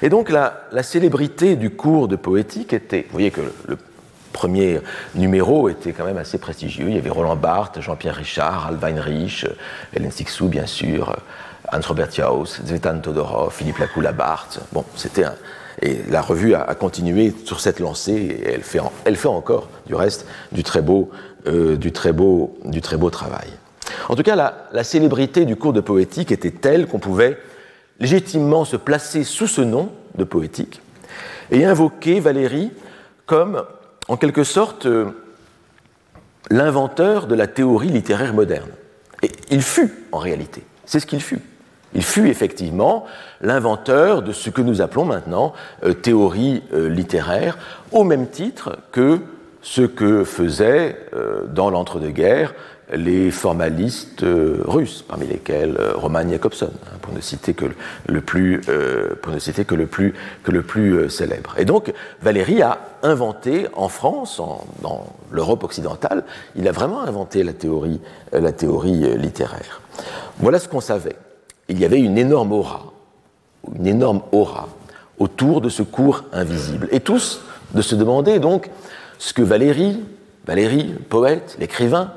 [0.03, 3.79] Et donc la, célébrité du cours de poétique était, vous voyez que le,
[4.33, 4.81] premier
[5.15, 6.87] numéro était quand même assez prestigieux.
[6.89, 9.47] Il y avait Roland Barthes, Jean-Pierre Richard, Al Weinrich,
[9.95, 11.15] Hélène Sixou, bien sûr,
[11.73, 14.59] Hans Robert Jauss, Zvetan Todorov, Philippe Lacoula Barthes.
[14.73, 15.35] Bon, c'était un,
[15.85, 18.63] et la revue a, continué sur cette lancée et elle
[19.17, 21.11] fait, encore, du reste, du très beau,
[21.47, 22.57] euh, du très beau,
[23.13, 23.49] travail.
[24.09, 27.39] En tout cas, la, la célébrité du cours de poétique était telle qu'on pouvait
[28.01, 30.81] légitimement se placer sous ce nom de poétique
[31.51, 32.73] et invoquer Valérie
[33.27, 33.63] comme,
[34.09, 35.11] en quelque sorte, euh,
[36.51, 38.71] l'inventeur de la théorie littéraire moderne.
[39.23, 40.63] Et il fut, en réalité.
[40.87, 41.41] C'est ce qu'il fut.
[41.95, 43.07] Il fut effectivement
[43.41, 45.53] l'inventeur de ce que nous appelons maintenant
[45.85, 47.57] euh, théorie euh, littéraire,
[47.93, 49.21] au même titre que
[49.63, 52.55] ce que faisaient euh, dans l'entre-deux-guerres
[52.93, 57.65] les formalistes russes, parmi lesquels Roman Jakobson, hein, pour ne citer que
[58.07, 58.61] le plus,
[61.09, 61.55] célèbre.
[61.57, 64.39] Et donc Valéry a inventé en France,
[64.83, 66.25] dans l'Europe occidentale,
[66.57, 68.01] il a vraiment inventé la théorie
[69.17, 69.81] littéraire.
[70.39, 71.17] Voilà ce qu'on savait
[71.69, 72.93] il y avait une énorme aura,
[73.75, 74.69] une énorme aura
[75.19, 76.89] autour de ce cours invisible.
[76.91, 77.41] Et tous
[77.75, 78.71] de se demander donc
[79.19, 80.03] ce que Valérie,
[80.47, 82.13] Valérie, poète, l'écrivain,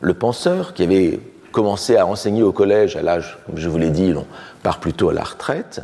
[0.00, 1.20] le penseur, qui avait
[1.52, 4.26] commencé à enseigner au collège à l'âge, comme je vous l'ai dit, on
[4.62, 5.80] part plutôt à la retraite,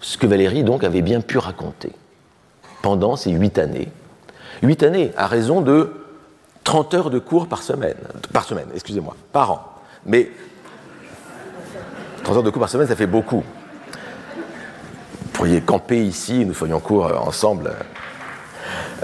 [0.00, 1.92] ce que Valérie donc avait bien pu raconter
[2.82, 3.88] pendant ces huit années.
[4.62, 5.92] Huit années à raison de
[6.64, 7.96] 30 heures de cours par semaine,
[8.32, 9.64] par semaine, excusez-moi, par an.
[12.28, 13.42] 30 heures de cours par semaine, ça fait beaucoup.
[15.22, 17.72] Vous pourriez camper ici, nous ferions cours euh, ensemble.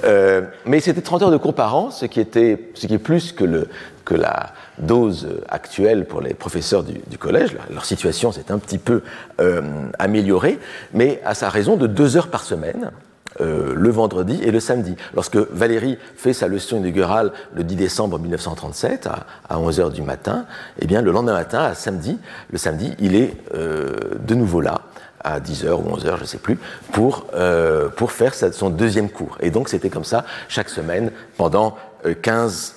[0.04, 2.98] Euh, mais c'était 30 heures de cours par an, ce qui, était, ce qui est
[2.98, 3.70] plus que, le,
[4.04, 7.56] que la dose actuelle pour les professeurs du, collège.
[7.70, 9.02] Leur, situation s'est un petit peu
[9.40, 9.62] euh,
[9.98, 10.58] améliorée,
[10.92, 12.90] mais à sa raison de deux heures par semaine,
[13.40, 14.94] euh, le vendredi et le samedi.
[15.14, 19.08] Lorsque Valérie fait sa leçon inaugurale le 10 décembre 1937
[19.48, 20.46] à, 11h du matin,
[20.78, 22.18] eh bien le lendemain matin, à samedi,
[22.50, 24.82] le samedi, il est euh, de nouveau là
[25.22, 26.58] à 10h ou 11h, je ne sais plus,
[26.92, 29.36] pour, euh, pour faire son deuxième cours.
[29.40, 31.76] Et donc c'était comme ça chaque semaine pendant
[32.22, 32.74] 15,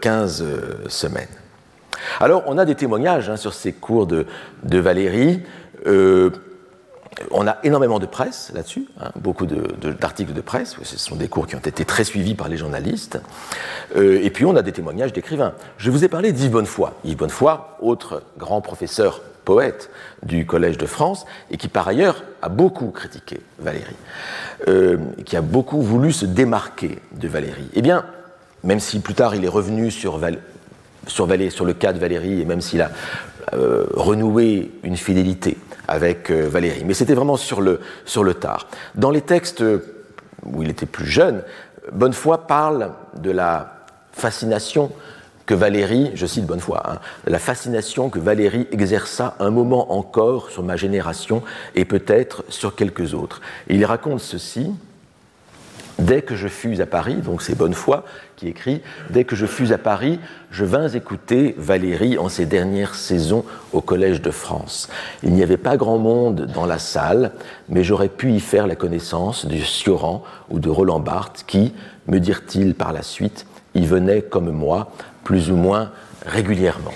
[0.00, 0.44] 15
[0.88, 1.28] semaines.
[2.18, 4.26] Alors on a des témoignages hein, sur ces cours de,
[4.62, 5.42] de Valérie
[7.30, 11.46] on a énormément de presse là-dessus, hein, beaucoup d'articles de, presse, ce sont des cours
[11.46, 13.20] qui ont été très suivis par les journalistes,
[13.96, 15.54] euh, et puis on a des témoignages d'écrivains.
[15.78, 16.90] Je vous ai parlé d'Yves Bonnefoy.
[17.04, 19.90] Yves Bonnefoy, autre grand professeur poète
[20.22, 23.96] du Collège de France, et qui par ailleurs a beaucoup critiqué Valérie,
[24.68, 27.68] euh, qui a beaucoup voulu se démarquer de Valérie.
[27.74, 28.06] Eh bien,
[28.62, 30.18] même si plus tard il est revenu sur,
[31.06, 32.90] sur, le cas de Valérie, et même s'il a
[33.52, 35.56] euh, renoué une fidélité
[35.88, 36.84] avec euh, Valérie.
[36.84, 38.68] Mais c'était vraiment sur le, sur le tard.
[38.94, 39.62] Dans les textes
[40.44, 41.42] où il était plus jeune,
[41.92, 44.90] Bonnefoy parle de la fascination
[45.46, 50.62] que Valérie, je cite Bonnefoy, hein, la fascination que Valérie exerça un moment encore sur
[50.62, 51.42] ma génération
[51.74, 53.40] et peut-être sur quelques autres.
[53.68, 54.70] Il raconte ceci,
[55.98, 58.02] Dès que je fus à Paris, donc c'est Bonnefoy
[58.36, 60.18] qui écrit, Dès que je fus à Paris,
[60.50, 64.88] je vins écouter Valérie en ses dernières saisons au Collège de France.
[65.22, 67.30] Il n'y avait pas grand monde dans la salle,
[67.68, 71.72] mais j'aurais pu y faire la connaissance du Sioran ou de Roland Barthes qui,
[72.08, 75.90] me dirent-ils par la suite, y venaient comme moi, plus ou moins
[76.26, 76.92] régulièrement.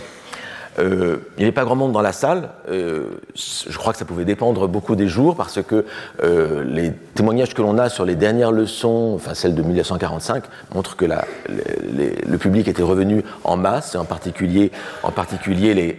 [0.78, 2.50] Euh, il n'y avait pas grand monde dans la salle.
[2.70, 5.84] Euh, je crois que ça pouvait dépendre beaucoup des jours parce que
[6.22, 10.96] euh, les témoignages que l'on a sur les dernières leçons, enfin celles de 1945, montrent
[10.96, 14.70] que le public était revenu en masse, et en particulier,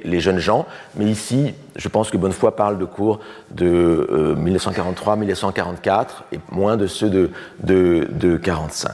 [0.05, 0.65] les, jeunes gens.
[0.95, 3.19] Mais ici, je pense que Bonnefoy parle de cours
[3.51, 7.31] de 1943-1944 et moins de ceux de,
[7.63, 8.91] de, de 45.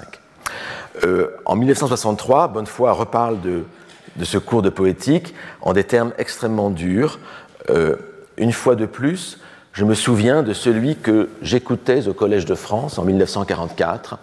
[1.45, 3.63] en 1963, Bonnefoy reparle de
[4.15, 7.19] de ce cours de poétique en des termes extrêmement durs.
[7.69, 7.95] Euh,
[8.37, 9.39] une fois de plus,
[9.73, 14.17] je me souviens de celui que j'écoutais au Collège de France en 1944,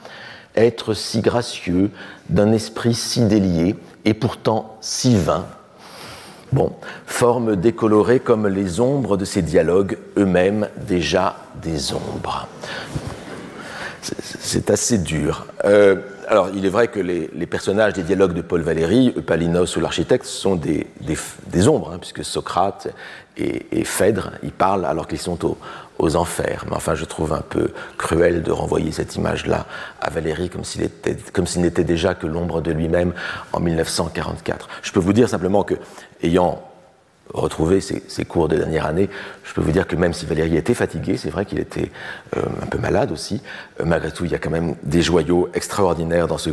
[0.56, 1.90] être si gracieux,
[2.28, 5.46] d'un esprit si délié et pourtant si vain.
[6.52, 6.72] Bon,
[7.06, 12.46] forme décolorée comme les ombres de ces dialogues, eux-mêmes déjà des ombres.
[14.02, 15.46] C'est assez dur.
[15.64, 15.96] Euh,
[16.28, 20.24] alors, il est vrai que les, personnages des dialogues de Paul Valéry, Eupalinos ou l'architecte,
[20.24, 20.86] sont des,
[21.68, 22.88] ombres, hein, puisque Socrate
[23.36, 25.38] et, Phèdre y parlent alors qu'ils sont
[25.98, 26.64] aux, enfers.
[26.68, 29.66] Mais enfin, je trouve un peu cruel de renvoyer cette image-là
[30.00, 33.12] à Valéry comme s'il n'était déjà que l'ombre de lui-même
[33.52, 34.68] en 1944.
[34.82, 35.74] Je peux vous dire simplement que,
[36.24, 36.60] ayant
[37.32, 39.08] retrouver ses, cours de dernière année,
[39.44, 41.90] je peux vous dire que même si Valérie était fatigué, c'est vrai qu'il était
[42.36, 43.42] euh, un peu malade aussi,
[43.80, 46.52] euh, malgré tout, il y a quand même des joyaux extraordinaires dans, ces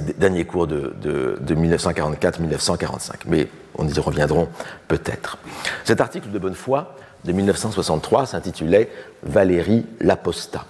[0.00, 3.12] derniers cours de, de 1944-1945.
[3.26, 4.48] Mais on y reviendront
[4.88, 5.38] peut-être.
[5.84, 6.84] Cet article de Bonnefoy
[7.24, 8.90] de 1963 s'intitulait
[9.22, 10.64] Valérie l'apostat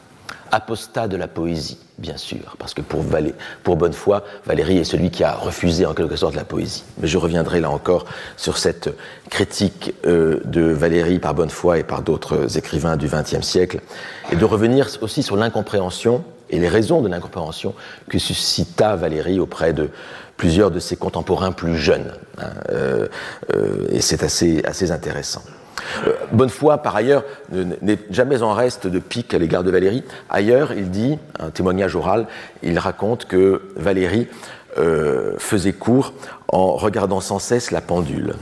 [0.51, 5.11] apostat de la poésie, bien sûr, parce que pour, Valé, pour Bonnefoy, Valérie est celui
[5.11, 6.85] qui a refusé en quelque sorte la poésie.
[6.99, 8.91] Mais je reviendrai là encore sur cette
[9.29, 13.81] critique euh, de Valérie par Bonnefoy et par d'autres écrivains du XXe siècle,
[14.33, 17.75] et de revenir aussi sur l'incompréhension et les raisons de l'incompréhension
[18.09, 19.91] que suscita Valérie auprès de
[20.37, 22.13] plusieurs de ses contemporains plus jeunes.
[22.39, 23.09] Hein, euh,
[23.55, 25.43] euh, et c'est assez, assez intéressant.
[26.07, 30.05] Euh, Bonnefoy, par ailleurs, n'est jamais en reste de pique à l'égard de Valérie.
[30.29, 32.27] Ailleurs, il dit, un témoignage oral,
[32.63, 34.29] il raconte que Valérie
[34.79, 36.13] euh, faisait court
[36.49, 38.35] en regardant sans cesse la pendule.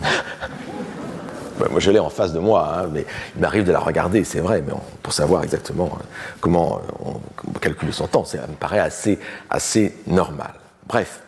[1.70, 4.40] moi, je l'ai en face de moi, hein, mais il m'arrive de la regarder, c'est
[4.40, 4.72] vrai, mais
[5.02, 6.04] pour savoir exactement euh,
[6.40, 7.14] comment on,
[7.58, 9.18] calcule son temps, ça me paraît assez,
[9.50, 10.52] assez normal.
[10.86, 11.20] Bref,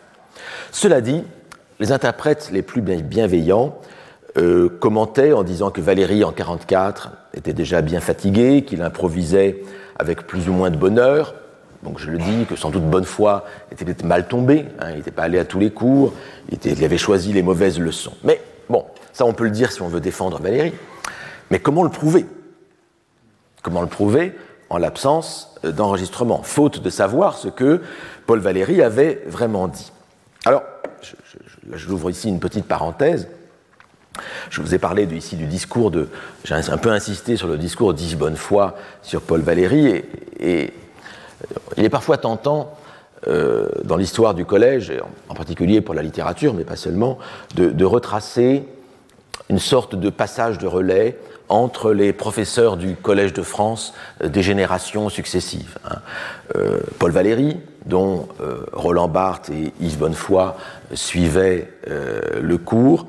[0.71, 1.23] cela dit,
[1.79, 3.75] les interprètes les plus bienveillants
[4.37, 9.63] euh, commentait en disant que Valérie, en 1944, était déjà bien fatigué, qu'il improvisait
[9.97, 11.35] avec plus ou moins de bonheur.
[11.83, 13.41] Donc je le dis, que sans doute Bonnefoy
[13.71, 16.13] était peut-être mal tombé, hein, il n'était pas allé à tous les cours,
[16.49, 18.13] il, avait choisi les mauvaises leçons.
[18.23, 18.39] Mais
[18.69, 20.73] bon, ça on peut le dire si on veut défendre Valérie.
[21.49, 22.25] Mais comment le prouver?
[23.63, 24.33] Comment le prouver?
[24.69, 27.81] En l'absence d'enregistrement, faute de savoir ce que
[28.25, 29.91] Paul Valéry avait vraiment dit
[30.45, 30.63] Alors,
[31.01, 33.27] je, l'ouvre ici une petite parenthèse.
[34.49, 36.09] Je vous ai parlé ici du discours de.
[36.43, 40.05] J'ai un peu insisté sur le discours d'Yves Bonnefoy sur Paul Valéry, et,
[40.39, 40.73] et,
[41.77, 42.75] il est parfois tentant,
[43.27, 44.91] euh, dans l'histoire du collège,
[45.29, 47.19] en particulier pour la littérature, mais pas seulement,
[47.53, 48.63] de, retracer
[49.47, 53.93] une sorte de passage de relais entre les professeurs du Collège de France
[54.23, 55.77] des générations successives.
[55.85, 55.97] Hein.
[56.55, 60.55] Euh, Paul Valéry, dont euh, Roland Barthes et Yves Bonnefoy
[60.93, 63.05] suivaient le cours,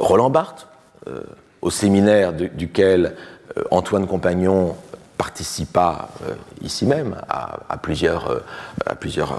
[0.00, 0.66] Roland Barthes,
[1.08, 1.20] euh,
[1.62, 3.16] au séminaire duquel
[3.56, 4.76] euh, Antoine Compagnon
[5.18, 8.42] participa euh, ici même à, plusieurs,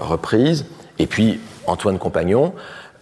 [0.08, 0.66] reprises,
[0.98, 2.54] et puis Antoine Compagnon,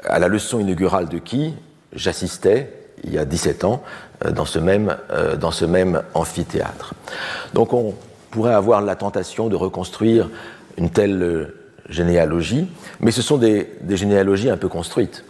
[0.04, 1.54] à la leçon inaugurale de qui
[1.92, 2.72] j'assistais
[3.04, 3.82] il y a 17 ans
[4.30, 4.96] dans ce même,
[5.38, 5.50] dans
[6.14, 6.94] amphithéâtre.
[7.52, 7.94] Donc on
[8.30, 10.30] pourrait avoir la tentation de reconstruire
[10.78, 11.52] une telle
[11.88, 12.68] généalogie,
[13.00, 15.24] mais ce sont des généalogies un peu construites.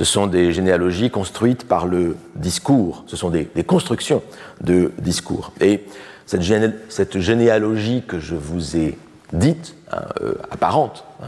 [0.00, 4.22] Ce sont des généalogies construites par le discours, ce sont des, constructions
[4.62, 5.52] de discours.
[5.60, 5.84] Et
[6.24, 8.96] cette, généalogie que je vous ai
[9.34, 11.26] dite, hein, euh, apparente, hein,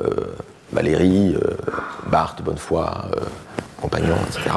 [0.00, 0.34] euh,
[0.72, 1.54] Valérie, euh,
[2.10, 2.84] Barthes, Bonnefoy,
[3.80, 4.50] compagnon, etc.,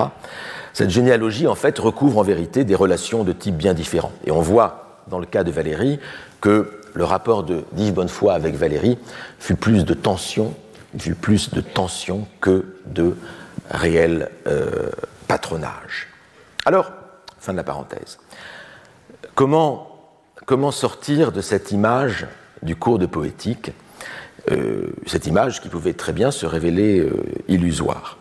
[0.73, 4.11] cette généalogie, en fait, recouvre en vérité des relations de type bien différents.
[4.25, 5.99] Et on voit, dans le cas de Valérie,
[6.41, 8.97] que le rapport de d'Yves Bonnefoy avec Valérie
[9.37, 10.55] fut plus de tension,
[10.99, 13.15] fut plus de tension que de
[13.69, 14.89] réel euh,
[15.27, 16.07] patronage.
[16.65, 16.91] Alors,
[17.39, 18.17] fin de la parenthèse.
[19.35, 20.11] Comment,
[20.45, 22.27] comment sortir de cette image
[22.63, 23.71] du cours de poétique,
[24.51, 27.11] euh, cette image qui pouvait très bien se révéler euh,
[27.47, 28.17] illusoire?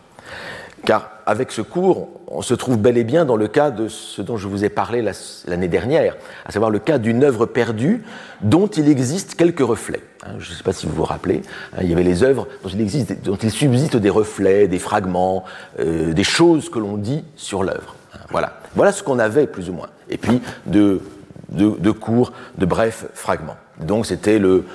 [0.85, 4.21] Car avec ce cours, on se trouve bel et bien dans le cas de ce
[4.21, 5.03] dont je vous ai parlé
[5.47, 6.15] l'année dernière,
[6.45, 8.03] à savoir le cas d'une œuvre perdue
[8.41, 10.03] dont il existe quelques reflets.
[10.25, 11.41] Hein, je ne sais pas si vous vous rappelez,
[11.73, 15.43] hein, il y avait les œuvres dont il, subsiste des reflets, des fragments,
[15.79, 17.95] euh, des choses que l'on dit sur l'œuvre.
[18.13, 18.59] Hein, voilà.
[18.75, 19.89] voilà ce qu'on avait plus ou moins.
[20.09, 21.01] Et puis de,
[21.49, 23.57] de, de cours, de brefs fragments.
[23.79, 24.65] Donc c'était le,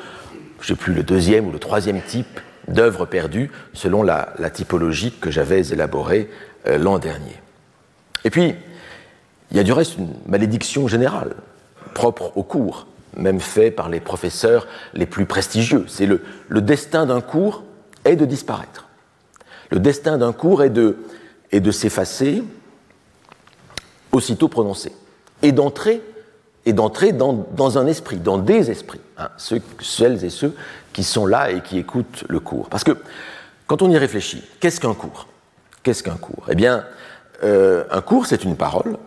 [0.78, 6.30] plus, le deuxième ou le troisième type d'œuvres perdues selon la, typologie que j'avais élaborée
[6.66, 7.40] euh, l'an dernier.
[8.24, 8.54] Et puis,
[9.50, 11.34] il y a du reste une malédiction générale,
[11.94, 12.86] propre au cours,
[13.16, 15.84] même fait par les professeurs les plus prestigieux.
[15.88, 16.20] C'est le,
[16.60, 17.64] destin d'un cours
[18.04, 18.88] est de disparaître.
[19.70, 20.96] Le destin d'un cours est de,
[21.52, 22.42] est de s'effacer
[24.12, 24.92] aussitôt prononcé,
[25.42, 26.02] et d'entrer
[27.12, 30.54] dans, un esprit, dans des esprits, hein, ceux, celles et ceux
[30.92, 32.68] qui sont là et qui écoutent le cours.
[32.68, 32.96] Parce que
[33.68, 35.28] quand on y réfléchit, qu'est-ce qu'un cours?
[35.84, 36.44] Qu'est-ce qu'un cours?
[36.50, 36.84] Eh bien,
[37.44, 38.98] euh, un cours, c'est une parole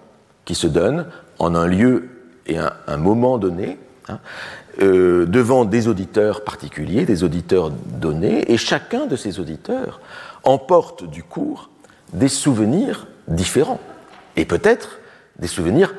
[0.45, 2.09] qui se donne en un lieu
[2.45, 3.77] et un moment donné,
[4.09, 4.19] hein,
[4.81, 10.01] euh, devant des auditeurs particuliers, des auditeurs donnés, et chacun de ces auditeurs
[10.43, 11.69] emporte du cours
[12.13, 13.79] des souvenirs différents,
[14.35, 14.99] et peut-être
[15.39, 15.93] des souvenirs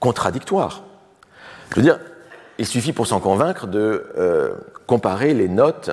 [0.00, 0.82] contradictoires.
[1.70, 1.98] Je veux dire,
[2.58, 4.54] il suffit pour s'en convaincre de euh,
[4.86, 5.90] comparer les notes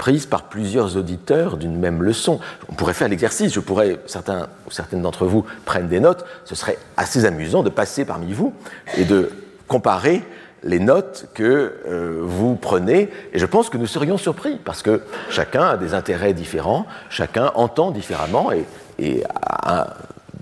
[0.00, 2.40] prises par plusieurs auditeurs d'une même leçon.
[2.70, 6.54] On pourrait faire l'exercice, je pourrais, certains ou certaines d'entre vous prennent des notes, ce
[6.54, 8.54] serait assez amusant de passer parmi vous
[8.96, 9.30] et de
[9.68, 10.22] comparer
[10.62, 15.02] les notes que euh, vous prenez, et je pense que nous serions surpris, parce que
[15.30, 18.64] chacun a des intérêts différents, chacun entend différemment et,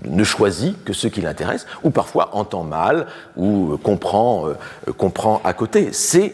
[0.05, 3.07] ne choisit que ce qui l'intéresse, ou parfois entend mal,
[3.37, 5.89] ou euh, comprend, euh, comprend à côté.
[5.91, 6.33] C'est,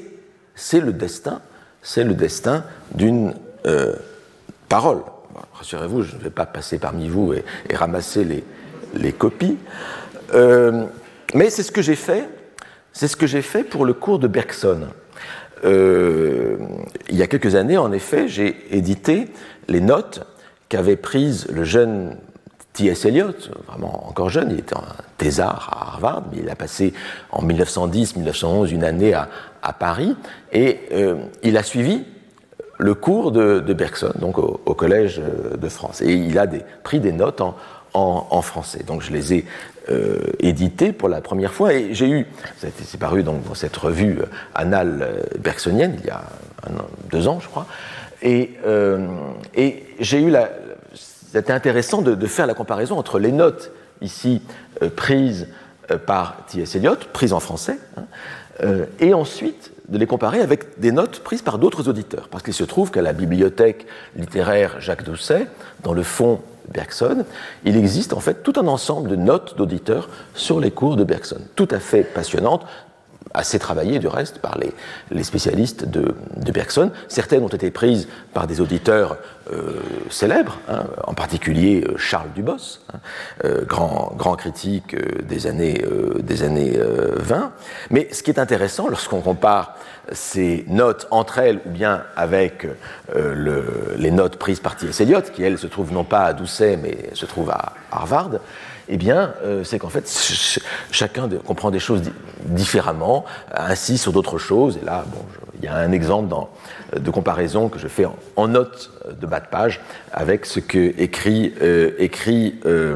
[0.74, 1.42] le destin,
[1.82, 2.64] c'est le destin
[2.94, 3.34] d'une
[4.70, 5.02] parole.
[5.54, 8.44] rassurez-vous, je ne vais pas passer parmi vous et, et ramasser les,
[8.94, 9.58] les copies.
[10.32, 12.30] Mais c'est ce que j'ai fait.
[12.96, 14.88] C'est ce que j'ai fait pour le cours de Bergson.
[15.66, 16.56] Euh,
[17.10, 19.28] il y a quelques années, en effet, j'ai édité
[19.68, 20.26] les notes
[20.70, 22.16] qu'avait prises le jeune
[22.72, 23.04] T.S.
[23.04, 23.34] Eliot,
[23.68, 26.94] vraiment encore jeune, il était un thésard à Harvard, mais il a passé
[27.32, 29.28] en 1910-1911 une année à,
[29.78, 30.16] Paris,
[30.54, 32.06] et euh, il a suivi
[32.78, 35.22] le cours de, Bergson, donc au, Collège
[35.58, 36.02] de France.
[36.02, 36.48] Et il a
[36.84, 37.56] pris des notes en,
[37.96, 38.84] en, français.
[38.86, 39.46] Donc je les ai
[39.90, 42.28] euh, éditées pour la première fois, et j'ai eu,
[42.58, 44.20] c'est paru donc dans cette revue
[44.54, 46.24] annale bergsonienne, il y a
[47.10, 47.68] deux ans, je crois,
[48.22, 49.08] et, euh,
[49.56, 50.50] et j'ai eu la,
[51.36, 53.72] c'était intéressant de, faire la comparaison entre les notes
[54.02, 54.42] ici
[54.82, 55.50] euh, prises
[55.92, 56.76] euh, par T.S.
[56.76, 58.04] Eliot, prises en français, hein,
[58.64, 62.30] euh, et ensuite de les comparer avec des notes prises par d'autres auditeurs.
[62.30, 63.86] Parce qu'il se trouve qu'à la bibliothèque
[64.16, 65.48] littéraire Jacques Doucet,
[65.84, 66.40] dans le fond
[66.74, 67.26] Bergson,
[67.64, 71.40] il existe en fait tout un ensemble de notes d'auditeurs sur les cours de Bergson,
[71.56, 72.66] tout à fait passionnantes,
[73.36, 76.16] assez travaillées du reste par les, spécialistes de,
[76.52, 76.92] Bergson.
[77.08, 79.18] Certaines ont été prises par des auditeurs
[79.52, 83.00] euh, célèbres, hein, en particulier euh, Charles Dubos, hein,
[83.44, 85.84] euh, grand, grand critique des années
[87.18, 87.52] 20.
[87.92, 89.76] Mais ce qui est intéressant lorsqu'on compare
[90.12, 92.68] ces notes entre elles ou bien avec
[93.14, 95.02] le, les notes prises par T.S.
[95.02, 98.32] Eliot, qui elles se trouvent non pas à Doucet mais se trouvent à Harvard,
[98.88, 100.60] eh bien, euh, c'est qu'en fait, ch
[100.92, 102.12] chacun comprend des choses di
[102.46, 104.78] différemment, ainsi sur d'autres choses.
[104.82, 105.26] Et là, bon,
[105.58, 106.50] il y a un exemple dans,
[106.96, 109.82] de comparaison que je fais en, en, note de bas de page
[110.12, 111.92] avec ce que écrit, euh,
[112.66, 112.96] euh,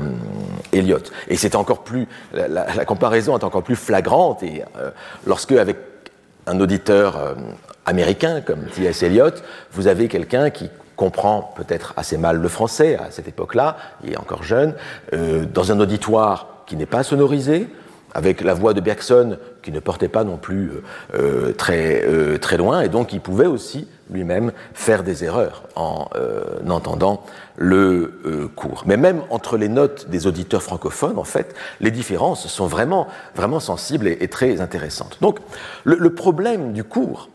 [0.71, 0.99] Eliot.
[1.27, 4.43] Et c'est encore plus, la, la, la, comparaison est encore plus flagrante.
[4.43, 4.91] Et euh,
[5.25, 5.77] lorsque, avec
[6.49, 7.33] un auditeur euh,
[7.85, 9.03] américain comme T.S.
[9.03, 9.31] Eliot,
[9.71, 14.17] vous avez quelqu'un qui comprend peut-être assez mal le français à cette époque-là, il est
[14.17, 14.73] encore jeune,
[15.13, 17.67] euh, dans un auditoire qui n'est pas sonorisé,
[18.15, 20.71] avec la voix de Bergson qui ne portait pas non plus
[21.13, 22.03] euh, très,
[22.39, 26.07] très loin, et donc il pouvait aussi lui-même faire des erreurs en
[26.69, 27.23] entendant
[27.57, 28.83] le cours.
[28.85, 33.59] Mais même entre les notes des auditeurs francophones, en fait, les différences sont vraiment, vraiment
[33.59, 35.17] sensibles et, très intéressantes.
[35.21, 35.39] Donc
[35.83, 37.29] le, problème du cours,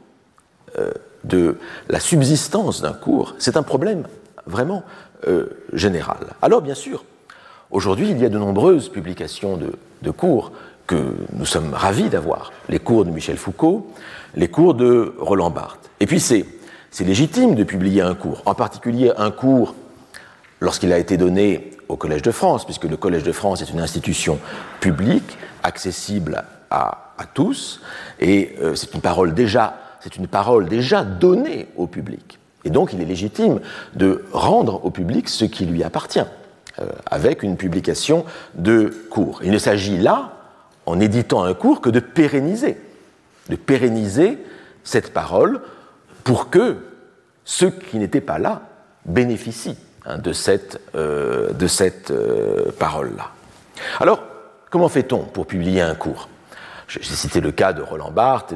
[1.24, 1.58] de
[1.88, 4.04] la subsistance d'un cours, c'est un problème
[4.46, 4.84] vraiment
[5.26, 6.18] euh, général.
[6.42, 7.04] Alors bien sûr,
[7.70, 10.52] aujourd'hui, il y a de nombreuses publications de, cours
[10.86, 12.52] que nous sommes ravis d'avoir.
[12.68, 13.90] Les cours de Michel Foucault,
[14.34, 15.90] les cours de Roland Barthes.
[16.00, 16.20] Et puis
[16.94, 19.74] c'est légitime de publier un cours, en particulier un cours
[20.60, 23.80] lorsqu'il a été donné au Collège de France, puisque le Collège de France est une
[23.80, 24.38] institution
[24.78, 27.80] publique, accessible à, tous,
[28.20, 32.38] et euh, c'est une parole déjà c'est une parole déjà donnée au public.
[32.64, 33.58] Et donc il est légitime
[33.94, 36.20] de rendre au public ce qui lui appartient,
[36.78, 38.24] euh, avec une publication
[38.54, 39.40] de cours.
[39.42, 40.32] Il ne s'agit là,
[40.86, 42.78] en éditant un cours, que de pérenniser,
[43.48, 44.38] de pérenniser
[44.84, 45.60] cette parole
[46.24, 46.78] pour que
[47.44, 48.62] ceux qui n'étaient pas là
[49.04, 53.30] bénéficient hein, de cette, euh, de cette euh, parole-là.
[54.00, 54.22] Alors,
[54.70, 56.28] comment fait-on pour publier un cours?
[56.88, 58.54] J'ai cité le cas de Roland Barthes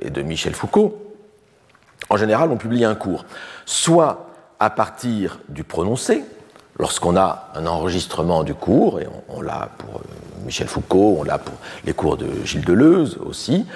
[0.00, 1.14] et de, Michel Foucault.
[2.10, 3.24] En général, on publie un cours,
[3.64, 4.28] soit
[4.60, 6.24] à partir du prononcé,
[6.78, 10.04] lorsqu'on a un enregistrement du cours, et on, l'a pour euh,
[10.44, 13.66] Michel Foucault, on l'a pour les cours de Gilles Deleuze aussi,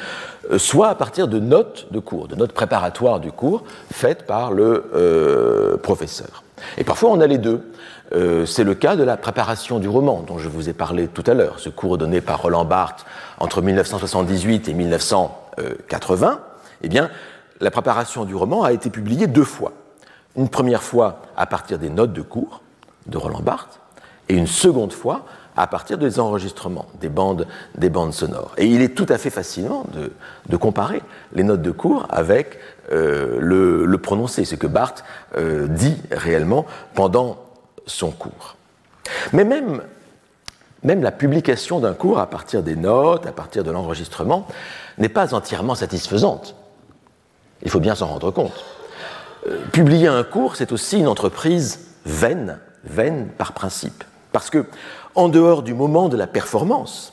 [0.56, 4.90] soit à partir de notes de cours, de notes préparatoires du cours faites par le
[4.94, 6.42] euh, professeur.
[6.78, 7.70] Et parfois on a les deux.
[8.14, 11.24] Euh, c'est le cas de la préparation du roman dont je vous ai parlé tout
[11.26, 13.04] à l'heure, ce cours donné par Roland Barthes
[13.38, 16.40] entre 1978 et 1980.
[16.82, 17.10] Eh bien,
[17.60, 19.72] la préparation du roman a été publiée deux fois.
[20.36, 22.62] Une première fois à partir des notes de cours
[23.06, 23.80] de Roland Barthes
[24.28, 25.24] et une seconde fois
[25.58, 27.46] à partir des enregistrements, des bandes,
[27.76, 28.52] des bandes sonores.
[28.58, 29.84] Et il est tout à fait fascinant
[30.48, 31.02] de, comparer
[31.32, 32.58] les notes de cours avec
[32.92, 35.04] euh, le, prononcé, ce que Barthes
[35.36, 37.38] euh, dit réellement pendant
[37.86, 38.56] son cours.
[39.32, 39.82] Mais même,
[40.84, 44.46] même la publication d'un cours à partir des notes, à partir de l'enregistrement,
[44.96, 46.54] n'est pas entièrement satisfaisante.
[47.62, 48.64] Il faut bien s'en rendre compte.
[49.48, 54.04] Euh, publier un cours, c'est aussi une entreprise vaine, vaine par principe.
[54.32, 54.66] Parce que,
[55.18, 57.12] en dehors du moment de la performance,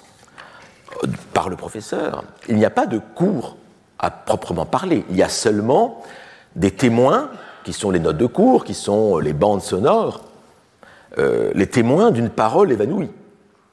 [1.34, 3.58] par le professeur, il n'y a pas de cours
[3.98, 5.04] à proprement parler.
[5.10, 6.04] Il y a seulement
[6.56, 7.32] des témoins,
[7.64, 10.24] qui sont les notes de cours, qui sont les bandes sonores,
[11.18, 13.10] euh, les témoins d'une parole évanouie.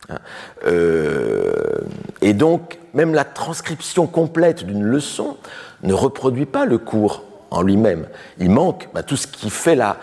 [0.08, 0.16] Hein.
[0.64, 1.82] Euh,
[2.22, 5.36] et donc, même la transcription complète d'une leçon
[5.82, 8.08] ne reproduit pas le cours en lui-même.
[8.38, 9.98] Il manque bah, tout ce qui fait la,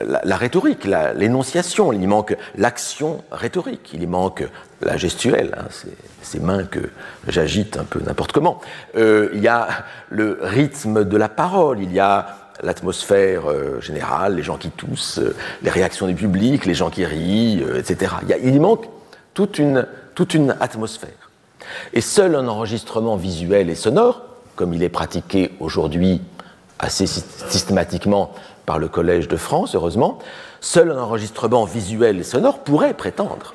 [0.00, 4.44] la, rhétorique, l'énonciation, il y manque l'action rhétorique, il y manque
[4.82, 5.66] la gestuelle, hein,
[6.22, 6.90] ces, mains que
[7.28, 8.60] j'agite un peu n'importe comment.
[8.96, 9.68] Euh, il y a
[10.10, 12.26] le rythme de la parole, il y a
[12.62, 17.04] l'atmosphère euh, générale, les gens qui toussent, euh, les réactions du public, les gens qui
[17.04, 18.14] rient, etc.
[18.42, 18.86] Il, y manque
[19.34, 21.30] toute une atmosphère.
[21.92, 24.22] Et seul un enregistrement visuel et sonore,
[24.56, 26.20] comme il est pratiqué aujourd'hui
[26.78, 28.34] assez systématiquement
[28.66, 30.18] par le Collège de France, heureusement,
[30.60, 33.54] seul un enregistrement visuel et sonore pourrait prétendre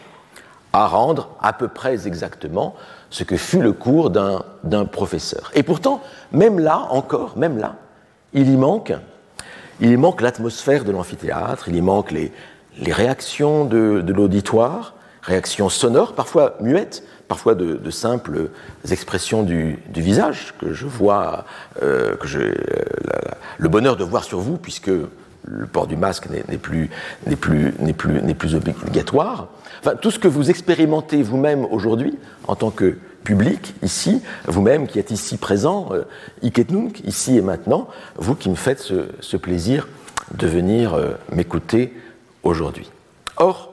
[0.73, 2.75] à rendre à peu près exactement
[3.09, 5.51] ce que fut le cours d'un professeur.
[5.55, 6.01] Et pourtant,
[6.31, 7.75] même là, encore, même là,
[8.33, 8.91] il y manque,
[10.21, 12.31] l'atmosphère de l'amphithéâtre, il y manque les,
[12.85, 14.93] réactions de, l'auditoire,
[15.23, 18.49] réactions sonores, parfois muettes, parfois de, simples
[18.91, 21.45] expressions du, visage que je vois,
[21.81, 22.53] euh, que j'ai
[23.57, 24.91] le bonheur de voir sur vous, puisque
[25.45, 26.89] le port du masque n'est plus,
[27.39, 29.47] plus, plus, plus obligatoire.
[29.79, 32.17] Enfin, tout ce que vous expérimentez vous-même aujourd'hui
[32.47, 36.03] en tant que public, ici, vous-même qui êtes ici présent, euh,
[36.41, 39.87] ici et maintenant, vous qui me faites ce, plaisir
[40.33, 41.93] de venir euh, m'écouter
[42.43, 42.89] aujourd'hui.
[43.37, 43.68] Or,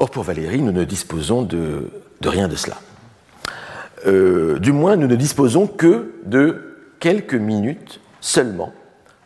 [0.00, 1.90] or, pour Valérie, nous ne disposons de,
[2.24, 2.76] rien de cela.
[4.06, 8.72] Euh, du moins, nous ne disposons que de quelques minutes seulement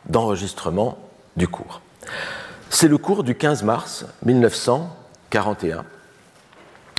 [0.07, 0.99] d'enregistrement
[1.37, 1.81] du cours.
[2.71, 5.85] C'est le cours du 15 mars 1941,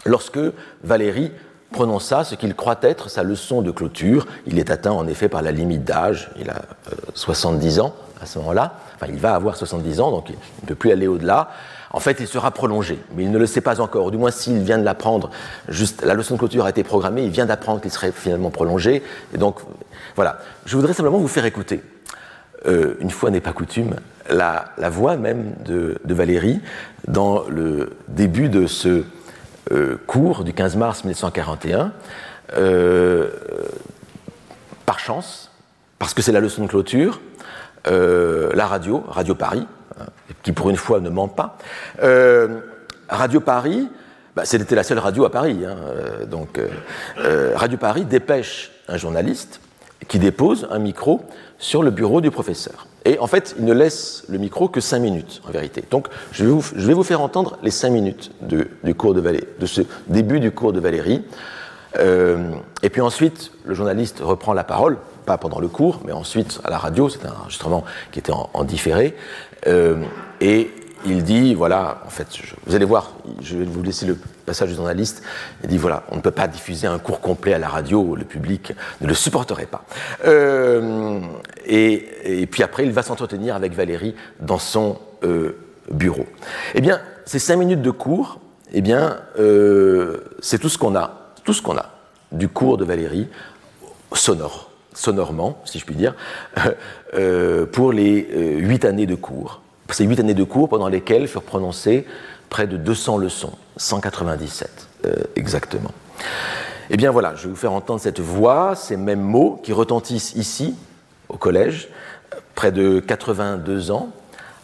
[0.06, 0.40] lorsque
[0.84, 1.32] Valérie
[1.72, 4.26] prononça ce qu'il croit être sa leçon de clôture.
[4.48, 6.62] Il est atteint en effet par la limite d'âge, il a
[7.14, 10.68] 70 euh, ans à ce moment-là, enfin il va avoir 70 ans, donc il ne
[10.68, 11.50] peut plus aller au-delà.
[11.92, 14.12] En fait, il sera prolongé, mais il ne le sait pas encore.
[14.12, 15.30] Du moins, s'il vient de l'apprendre,
[15.70, 19.04] juste la leçon de clôture a été programmée, il vient d'apprendre qu'il serait finalement prolongé.
[19.34, 19.60] Et donc,
[20.16, 20.40] voilà.
[20.66, 21.84] Je voudrais simplement vous faire écouter
[22.68, 23.96] euh, une fois n'est pas coutume,
[24.30, 26.62] la, voix même de, Valérie
[27.08, 29.04] dans le début de ce
[29.72, 31.92] euh, cours du 15 mars 1941,
[34.86, 35.52] par chance,
[36.00, 37.22] parce que c'est la leçon de clôture,
[37.86, 39.68] la radio, Radio Paris,
[40.44, 41.58] qui pour une fois ne ment pas,
[43.10, 43.90] Radio Paris,
[44.36, 45.76] bah, c'était la seule radio à Paris, hein,
[46.28, 46.60] donc
[47.56, 49.60] Radio Paris dépêche un journaliste
[50.08, 51.22] qui dépose un micro
[51.58, 52.88] sur le bureau du professeur.
[53.06, 55.84] Et en fait, il ne laisse le micro que cinq minutes, en vérité.
[55.90, 59.82] Donc, je vais vous, faire entendre les cinq minutes de, du cours de, de ce
[60.08, 61.24] début du cours de Valérie.
[61.98, 66.60] Euh, et puis ensuite, le journaliste reprend la parole, pas pendant le cours, mais ensuite
[66.64, 69.16] à la radio, c'est un enregistrement qui était en, différé.
[69.68, 70.04] Euh,
[70.42, 70.72] et
[71.06, 72.28] il dit, voilà, en fait,
[72.66, 75.22] vous allez voir, je vais vous laisser le passage du journaliste,
[75.64, 78.26] il dit, voilà, on ne peut pas diffuser un cours complet à la radio, le
[78.26, 79.86] public ne le supporterait pas.
[80.26, 81.20] Euh,
[81.66, 85.58] et, puis après, il va s'entretenir avec Valérie dans son euh,
[85.92, 86.26] bureau.
[86.74, 88.40] Eh bien, ces cinq minutes de cours,
[88.74, 89.18] eh bien,
[90.40, 91.92] c'est tout ce qu'on a, tout ce qu'on a
[92.32, 93.28] du cours de Valérie,
[94.16, 96.16] sonore, sonorement, si je puis dire,
[97.72, 99.62] pour les huit années de cours
[99.94, 102.06] ces huit années de cours pendant lesquelles furent prononcées
[102.50, 105.92] près de 200 leçons, 197 euh, exactement.
[106.90, 110.36] Eh bien voilà, je vais vous faire entendre cette voix, ces mêmes mots qui retentissent
[110.36, 110.76] ici,
[111.30, 111.90] au collège,
[112.54, 114.10] près de 82 ans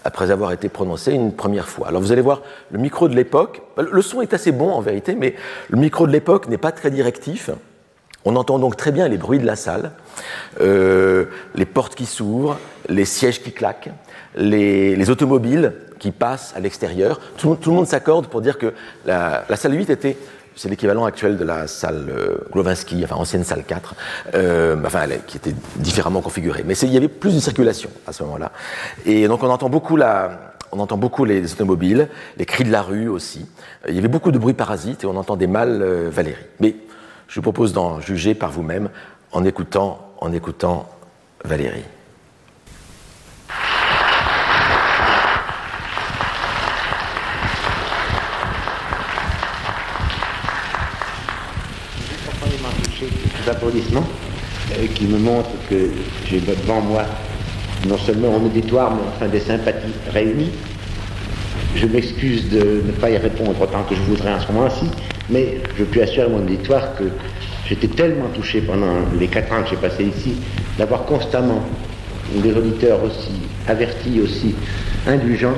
[0.03, 1.87] après avoir été prononcés une première fois.
[1.87, 5.13] Alors vous allez voir, le micro de l'époque, le son est assez bon en vérité,
[5.15, 5.35] mais
[5.69, 7.51] le micro de l'époque n'est pas très directif.
[8.25, 9.91] On entend donc très bien les bruits de la salle,
[10.59, 12.57] euh, les portes qui s'ouvrent,
[12.87, 13.89] les sièges qui claquent,
[14.35, 17.19] les, automobiles qui passent à l'extérieur.
[17.37, 18.73] Tout, le monde s'accorde pour dire que
[19.05, 20.17] la, salle 8 était
[20.53, 23.95] c'est l'équivalent actuel de la salle euh, Glowinski, enfin ancienne salle 4,
[24.35, 26.63] euh, enfin, qui était différemment configurée.
[26.67, 28.51] Mais il y avait plus de circulation à ce moment-là.
[29.05, 32.81] Et donc on entend beaucoup la, on entend beaucoup les automobiles, les cris de la
[32.81, 33.45] rue aussi.
[33.87, 36.43] Il y avait beaucoup de bruit parasite et on entendait mal euh, Valérie.
[36.59, 36.75] Mais
[37.31, 38.89] je vous propose d'en juger par vous-même
[39.31, 40.87] en écoutant, en écoutant
[41.45, 41.85] Valérie.
[53.47, 54.05] applaudissements
[54.95, 55.89] qui me montrent que
[56.25, 57.03] j'ai devant moi
[57.87, 60.51] non seulement un auditoire, mais enfin des sympathies réunies.
[61.75, 64.85] Je m'excuse de ne pas y répondre autant que je voudrais en ce moment-ci,
[65.29, 67.05] mais je puis assurer mon auditoire que
[67.67, 70.35] j'étais tellement touché pendant les quatre ans que j'ai passé ici
[70.77, 71.63] d'avoir constamment
[72.35, 73.31] des auditeurs aussi
[73.67, 74.55] avertis, aussi
[75.07, 75.57] indulgents,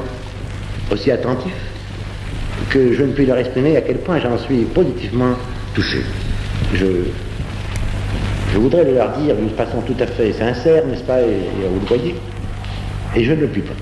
[0.91, 1.51] aussi attentifs,
[2.69, 5.33] que je ne puis leur exprimer à quel point j'en suis positivement
[5.73, 6.01] touché.
[6.73, 6.85] Je
[8.53, 11.87] je voudrais leur dire d'une façon tout à fait sincère, n'est-ce pas, et, vous le
[11.87, 12.15] voyez,
[13.15, 13.73] et je ne le puis pas.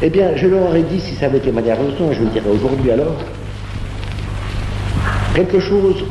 [0.00, 2.30] Eh bien, je leur aurais dit, si ça avait été ma dernière leçon, je le
[2.30, 3.16] dirais aujourd'hui alors,
[5.34, 6.04] quelque chose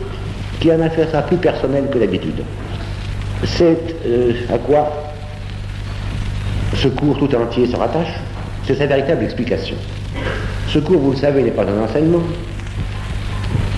[0.59, 2.43] qui a un affaire plus personnel que d'habitude.
[3.45, 4.91] C'est euh, à quoi
[6.75, 8.19] ce cours tout entier se rattache,
[8.65, 9.77] c'est sa véritable explication.
[10.67, 12.23] Ce cours, vous le savez, n'est pas un enseignement.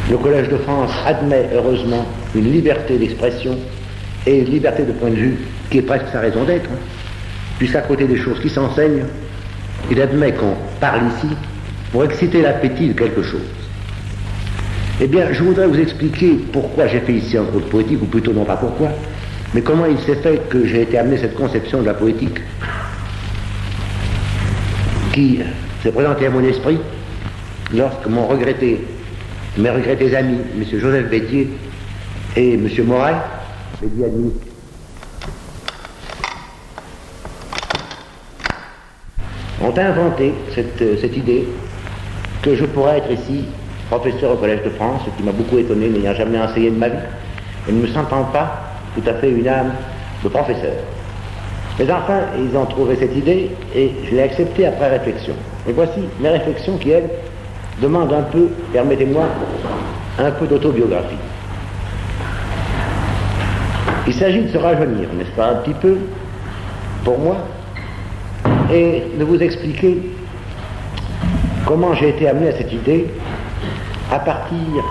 [0.10, 2.03] Le Collège de France admet heureusement
[2.34, 3.55] une liberté d'expression
[4.26, 5.38] et une liberté de point de vue
[5.70, 6.80] qui est presque sa raison d'être, hein.
[7.60, 9.03] puisqu'à côté des choses qui s'enseignent,
[9.92, 11.36] il admet qu'on parle ici
[11.92, 13.42] pour exciter l'appétit de quelque chose.
[15.02, 18.06] Eh bien, je voudrais vous expliquer pourquoi j'ai fait ici un cours de poétique, ou
[18.06, 18.90] plutôt non pas pourquoi,
[19.54, 22.38] mais comment il s'est fait que j'ai été amené à cette conception de la poétique
[25.14, 25.40] qui
[25.82, 26.78] s'est présentée à mon esprit
[27.74, 28.86] lorsque mon regretté,
[29.58, 30.80] mes regrettés amis, M.
[30.80, 31.50] Joseph Bédier
[32.36, 32.68] et M.
[32.86, 33.16] Moret,
[39.62, 41.47] ont inventé euh, cette, idée
[42.41, 43.45] que je pourrais être ici
[43.89, 46.89] professeur au Collège de France, ce qui m'a beaucoup étonné, n'ayant jamais enseigné de ma
[46.89, 46.97] vie,
[47.68, 48.62] et ne me sentant pas
[48.95, 49.74] tout à fait une âme
[50.24, 50.74] de professeur.
[51.78, 55.34] Mais enfin, ils ont trouvé cette idée et je l'ai acceptée après réflexion.
[55.68, 57.10] Et voici mes réflexions qui, elles,
[57.82, 59.24] demandent un peu, permettez-moi,
[60.20, 61.16] un peu d'autobiographie.
[64.07, 65.97] Il s'agit de se rajeunir, n'est-ce pas, un petit peu,
[67.03, 67.38] pour moi,
[68.72, 69.97] et de vous expliquer
[71.65, 73.07] comment j'ai été amené à cette idée
[74.11, 74.84] à partir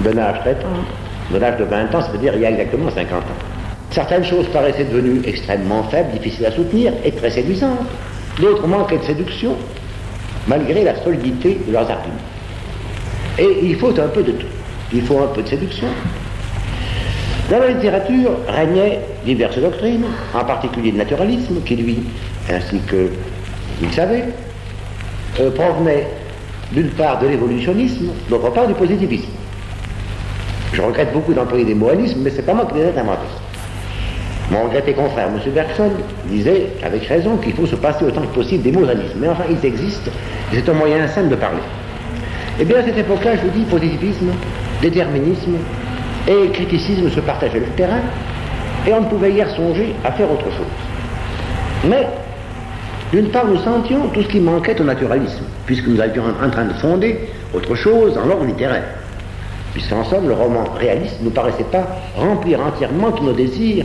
[0.00, 0.84] d'un âge très tendre,
[1.32, 3.24] de l'âge de 20 ans, c'est-à-dire il y a exactement 50 ans.
[3.90, 7.78] Certaines choses paraissaient devenues extrêmement faibles, difficiles à soutenir et très séduisantes.
[8.40, 9.56] D'autres manquaient de séduction,
[10.46, 12.14] malgré la solidité de leurs arguments.
[13.38, 14.46] Et il faut un peu de tout.
[14.92, 15.88] Il faut un peu de séduction,
[17.50, 20.04] Dans la littérature régnaient diverses doctrines,
[20.34, 21.98] en particulier le naturalisme, qui lui,
[22.50, 23.10] ainsi que
[23.80, 24.24] vous le savez,
[25.40, 26.06] euh, provenait
[26.72, 29.30] d'une part de l'évolutionnisme, d'autre part du positivisme.
[30.72, 33.26] Je regrette beaucoup d'employer des moalismes, mais c'est pas moi qui les ai inventés.
[34.50, 35.40] Mon regretté confrère, M.
[35.52, 35.90] Bergson,
[36.26, 39.18] disait avec raison qu'il faut se passer autant que possible des mosanismes.
[39.20, 40.10] Mais enfin, ils existent,
[40.52, 41.60] c'est un moyen simple de parler.
[42.58, 44.30] Eh bien, à cette époque-là, je vous dis, positivisme,
[44.82, 45.54] déterminisme
[46.28, 48.00] et criticisme se partageaient le terrain,
[48.86, 51.88] et on ne pouvait guère songer à faire autre chose.
[51.88, 52.06] Mais,
[53.12, 56.64] d'une part, nous sentions tout ce qui manquait au naturalisme, puisque nous étions en train
[56.64, 58.84] de fonder autre chose dans l'ordre littéraire.
[59.72, 61.86] Puisqu'en somme, le roman réaliste ne nous paraissait pas
[62.16, 63.84] remplir entièrement tous nos désirs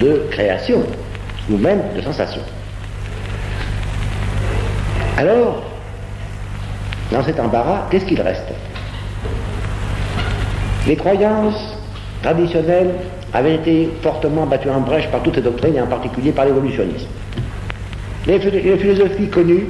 [0.00, 0.82] de création,
[1.50, 2.40] ou même de sensation.
[5.18, 5.62] Alors,
[7.12, 8.48] dans cet embarras, qu'est-ce qu'il reste?
[10.86, 11.78] Les croyances
[12.22, 12.90] traditionnelles
[13.32, 17.08] avaient été fortement battues en brèche par toutes les doctrines, et en particulier par l'évolutionnisme.
[18.26, 19.66] Les, philosophies connues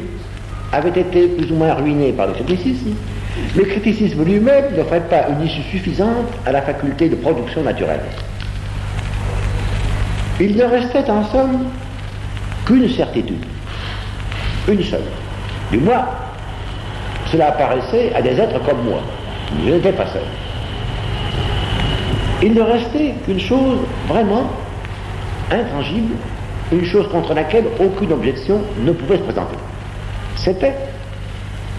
[0.73, 2.95] avaient été plus ou moins ruinées par le criticisme.
[3.57, 8.03] Le criticisme lui-même n'offrait pas une issue suffisante à la faculté de production naturelle.
[10.41, 11.65] Il ne restait en somme
[12.65, 13.45] qu'une certitude,
[14.69, 15.01] une seule.
[15.71, 16.05] Du moins,
[17.31, 19.01] cela apparaissait à des êtres comme moi.
[19.65, 20.23] Je n'étais pas seul.
[22.43, 23.79] Il ne restait qu'une chose
[24.09, 24.51] vraiment
[25.51, 26.15] intangible,
[26.73, 29.57] une chose contre laquelle aucune objection ne pouvait se présenter.
[30.37, 30.75] C'était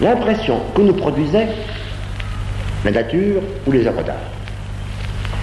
[0.00, 1.48] l'impression que nous produisait
[2.84, 4.16] la nature ou les œuvres d'art.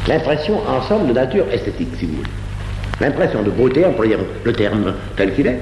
[0.07, 2.29] L'impression, en somme, de nature esthétique, si vous voulez
[3.01, 5.59] l'impression de beauté, employer le terme tel qu'il est,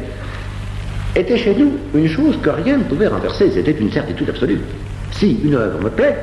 [1.16, 4.62] était chez nous une chose que rien ne pouvait renverser, c'était une certitude absolue.
[5.12, 6.18] Si une œuvre me plaît,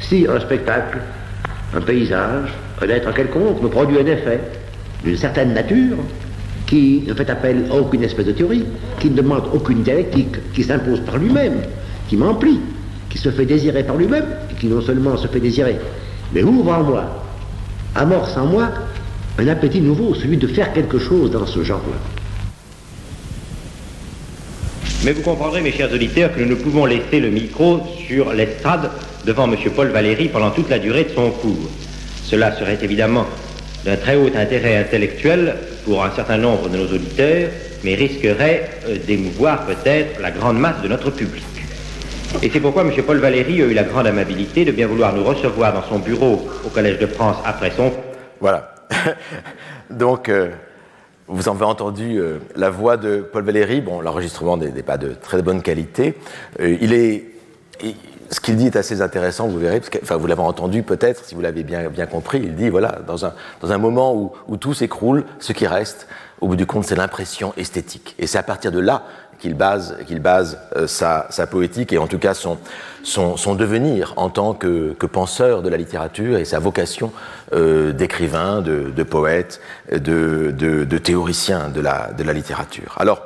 [0.00, 0.98] si un spectacle,
[1.74, 2.50] un paysage,
[2.80, 4.40] un être quelconque me produit un effet
[5.04, 5.98] d'une certaine nature,
[6.72, 8.64] qui ne fait appel à aucune espèce de théorie,
[8.98, 11.60] qui ne demande aucune dialectique, qui s'impose par lui-même,
[12.08, 12.60] qui m'emplit,
[13.10, 15.76] qui se fait désirer par lui-même, et qui non seulement se fait désirer,
[16.32, 17.26] mais ouvre en moi,
[17.94, 18.70] amorce en moi
[19.38, 21.98] un appétit nouveau, celui de faire quelque chose dans ce genre-là.
[25.04, 28.90] Mais vous comprendrez, mes chers auditeurs, que nous ne pouvons laisser le micro sur l'estrade
[29.26, 29.58] devant M.
[29.76, 31.68] Paul Valéry pendant toute la durée de son cours.
[32.24, 33.26] Cela serait évidemment
[33.84, 37.50] d'un très haut intérêt intellectuel pour un certain nombre de nos auditeurs,
[37.84, 41.44] mais risquerait euh, d'émouvoir peut-être la grande masse de notre public.
[42.42, 42.90] Et c'est pourquoi M.
[43.06, 46.48] Paul Valéry a eu la grande amabilité de bien vouloir nous recevoir dans son bureau
[46.64, 47.92] au Collège de France après son...
[48.40, 48.74] Voilà.
[49.90, 50.50] Donc, euh,
[51.28, 53.80] vous en avez entendu euh, la voix de Paul Valéry.
[53.80, 56.14] Bon, l'enregistrement n'est pas de très bonne qualité.
[56.58, 57.24] Il est,
[58.32, 61.24] ce qu'il dit est assez intéressant, vous verrez, parce que, enfin, vous l'avez entendu peut-être,
[61.24, 62.40] si vous l'avez bien, bien compris.
[62.42, 66.08] Il dit, voilà, dans un, dans un moment où, où tout s'écroule, ce qui reste,
[66.40, 68.14] au bout du compte, c'est l'impression esthétique.
[68.18, 69.04] Et c'est à partir de là
[69.38, 72.58] qu'il base, qu'il base euh, sa, sa, poétique et en tout cas son,
[73.02, 77.12] son, son devenir en tant que, que, penseur de la littérature et sa vocation
[77.52, 79.60] euh, d'écrivain, de, de, poète,
[79.90, 82.94] de, de, de, théoricien de la, de la littérature.
[82.98, 83.20] Alors,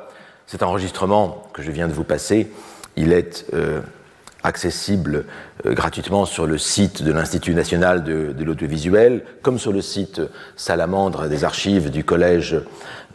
[0.47, 2.51] cet enregistrement que je viens de vous passer,
[2.95, 3.81] il est euh,
[4.43, 5.25] accessible
[5.65, 10.21] euh, gratuitement sur le site de l'Institut national de, de l'audiovisuel, comme sur le site
[10.55, 12.61] Salamandre des archives du Collège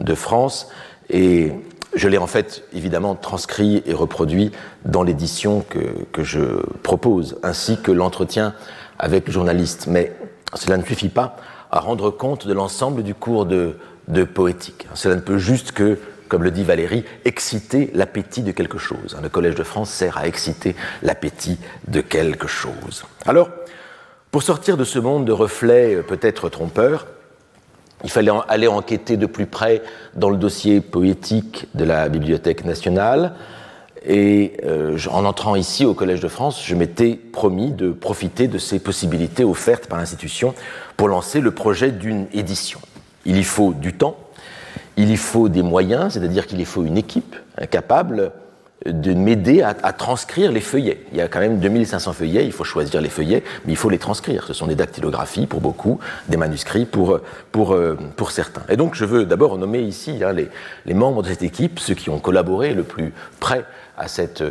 [0.01, 0.69] de France.
[1.09, 1.51] Et
[1.95, 4.51] je l'ai en fait évidemment transcrit et reproduit
[4.85, 5.79] dans l'édition que,
[6.11, 6.41] que, je
[6.81, 8.53] propose, ainsi que l'entretien
[8.99, 9.87] avec le journaliste.
[9.87, 10.15] Mais
[10.55, 11.37] cela ne suffit pas
[11.71, 13.75] à rendre compte de l'ensemble du cours de,
[14.07, 14.87] de, poétique.
[14.93, 15.97] Cela ne peut juste que,
[16.33, 19.15] comme le dit Valérie, exciter l'appétit de quelque chose.
[19.21, 23.05] Le Collège de France sert à exciter l'appétit de quelque chose.
[23.27, 23.51] Alors,
[24.31, 27.05] pour sortir de ce monde de reflets peut-être trompeurs,
[28.03, 29.83] il fallait aller enquêter de plus près
[30.15, 33.35] dans le dossier poétique de la Bibliothèque nationale.
[34.03, 38.57] Et euh, en entrant ici au Collège de France, je m'étais promis de profiter de
[38.57, 40.55] ces possibilités offertes par l'institution
[40.97, 42.79] pour lancer le projet d'une édition.
[43.23, 44.17] Il y faut du temps,
[44.97, 47.35] il y faut des moyens, c'est-à-dire qu'il y faut une équipe
[47.71, 48.31] capable
[48.85, 51.05] de m'aider à, transcrire les feuillets.
[51.11, 53.89] Il y a quand même 2500 feuillets, il faut choisir les feuillets, mais il faut
[53.89, 54.45] les transcrire.
[54.47, 57.19] Ce sont des dactylographies pour beaucoup, des manuscrits pour,
[57.51, 58.63] pour, euh, pour certains.
[58.69, 62.09] Et donc je veux d'abord nommer ici hein, les, membres de cette équipe, ceux qui
[62.09, 63.65] ont collaboré le plus près
[63.97, 64.43] à cette,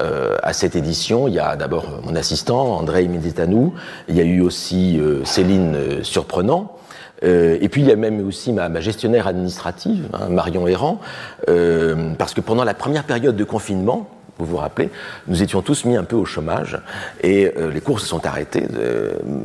[0.00, 1.26] euh, à cette édition.
[1.26, 3.74] Il y a d'abord mon assistant, André Medetanou,
[4.08, 6.76] il y a eu aussi euh, Céline Surprenant,
[7.22, 11.00] euh, et puis il y a même aussi ma, gestionnaire administrative, hein, Marion Errand,
[11.48, 14.08] euh, parce que pendant la première période de confinement,
[14.44, 14.90] vous vous rappelez,
[15.26, 16.78] nous étions tous mis un peu au chômage
[17.22, 18.64] et les cours se sont arrêtés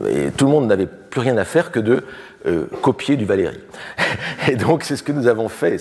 [0.10, 2.04] et tout le monde n'avait plus rien à faire que de
[2.82, 3.60] copier du Valérie.
[4.48, 5.78] Et donc c'est ce que nous avons fait.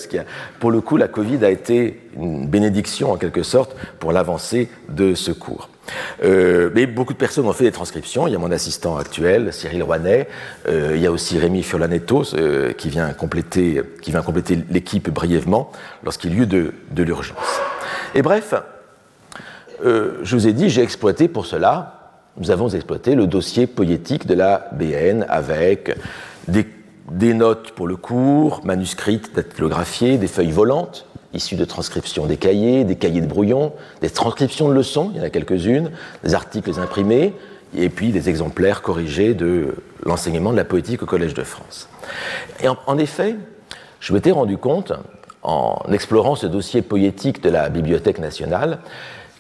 [0.58, 5.14] Pour le coup, la Covid a été une bénédiction en quelque sorte pour l'avancée de
[5.14, 5.68] ce cours.
[6.22, 8.26] Euh, mais beaucoup de personnes ont fait des transcriptions.
[8.26, 10.28] Il y a mon assistant actuel, Cyril Rouanet.
[10.68, 13.82] Euh, il y a aussi Rémi Fiolanetto euh, qui vient compléter,
[14.70, 15.70] l'équipe brièvement
[16.02, 17.60] lorsqu'il y a eu de, de l'urgence.
[18.14, 18.54] Et bref,
[19.84, 22.20] euh, je vous ai dit, j'ai exploité pour cela.
[22.36, 25.96] Nous avons exploité le dossier poétique de la BN avec
[26.48, 32.84] des, notes pour le cours, manuscrites, datilographiées, des feuilles volantes issus de transcriptions des cahiers,
[32.84, 35.90] des cahiers de brouillon, des transcriptions de leçons, il y en a quelques-unes,
[36.22, 37.34] des articles imprimés,
[37.76, 41.88] et puis des exemplaires corrigés de l'enseignement de la poétique au Collège de France.
[42.62, 43.34] Et en, en effet,
[43.98, 44.92] je m'étais rendu compte,
[45.42, 48.78] en explorant ce dossier poétique de la Bibliothèque nationale,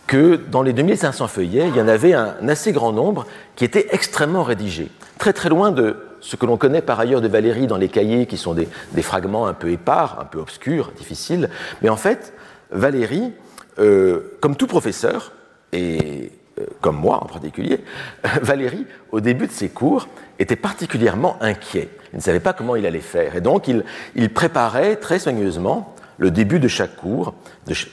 [0.06, 3.26] que dans les 2500 feuillets, il y en avait un assez grand nombre
[3.56, 7.28] qui étaient extrêmement rédigés, très très loin de ce que l'on connaît par ailleurs de
[7.28, 8.68] Valérie dans les cahiers, qui sont des,
[9.02, 11.50] fragments un peu épars, un peu obscurs, difficiles.
[11.82, 12.32] Mais en fait,
[12.70, 13.32] Valérie,
[13.78, 15.32] euh, comme tout professeur,
[15.72, 17.84] et euh, comme moi en particulier,
[18.42, 21.90] Valérie, au début de ses cours, était particulièrement inquiet.
[22.12, 23.36] Il ne savait pas comment il allait faire.
[23.36, 23.68] Et donc,
[24.14, 27.34] il préparait très soigneusement le début de chaque cours,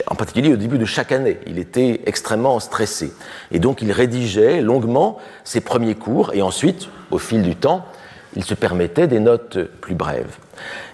[0.08, 1.40] en particulier au début de chaque année.
[1.48, 3.14] Il était extrêmement stressé.
[3.52, 7.86] Et donc, il rédigeait longuement ses premiers cours, et ensuite, au fil du temps,
[8.36, 10.38] il se permettait des notes plus brèves.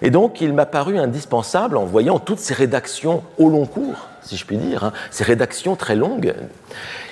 [0.02, 4.36] Et donc, il m'a paru indispensable, en voyant toutes ces rédactions au long cours, si
[4.36, 6.34] je puis dire, hein, ces rédactions très longues,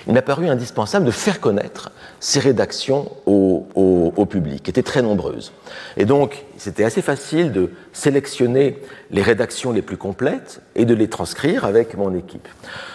[0.06, 1.90] il m'a paru indispensable de faire connaître
[2.20, 5.52] ces rédactions au, public, qui étaient très nombreuses.
[5.96, 8.78] Et donc, c'était assez facile de sélectionner
[9.10, 12.48] les rédactions les plus complètes et de les transcrire avec mon équipe.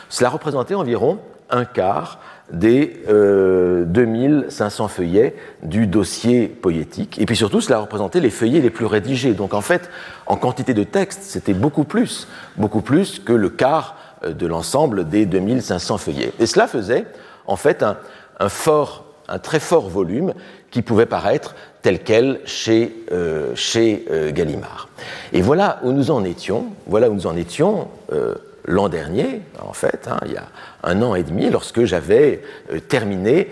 [0.09, 2.19] Cela représentait environ un quart
[2.51, 7.17] des euh, 2500 feuillets du dossier poétique.
[7.19, 9.33] Et puis surtout, cela représentait les feuillets les plus rédigés.
[9.33, 9.89] Donc en fait,
[10.25, 13.95] en quantité de texte, c'était beaucoup plus, beaucoup plus que le quart
[14.25, 16.33] de l'ensemble des 2500 feuillets.
[16.39, 17.05] Et cela faisait
[17.47, 20.33] en fait un, fort, un très fort volume
[20.69, 24.89] qui pouvait paraître tel quel chez, euh, euh, Gallimard.
[25.33, 26.67] Et voilà où nous en étions.
[26.87, 30.47] Voilà où nous en étions euh, l'an dernier, en fait, hein, il y a
[30.83, 32.41] un an et demi, lorsque j'avais
[32.71, 33.49] euh, terminé,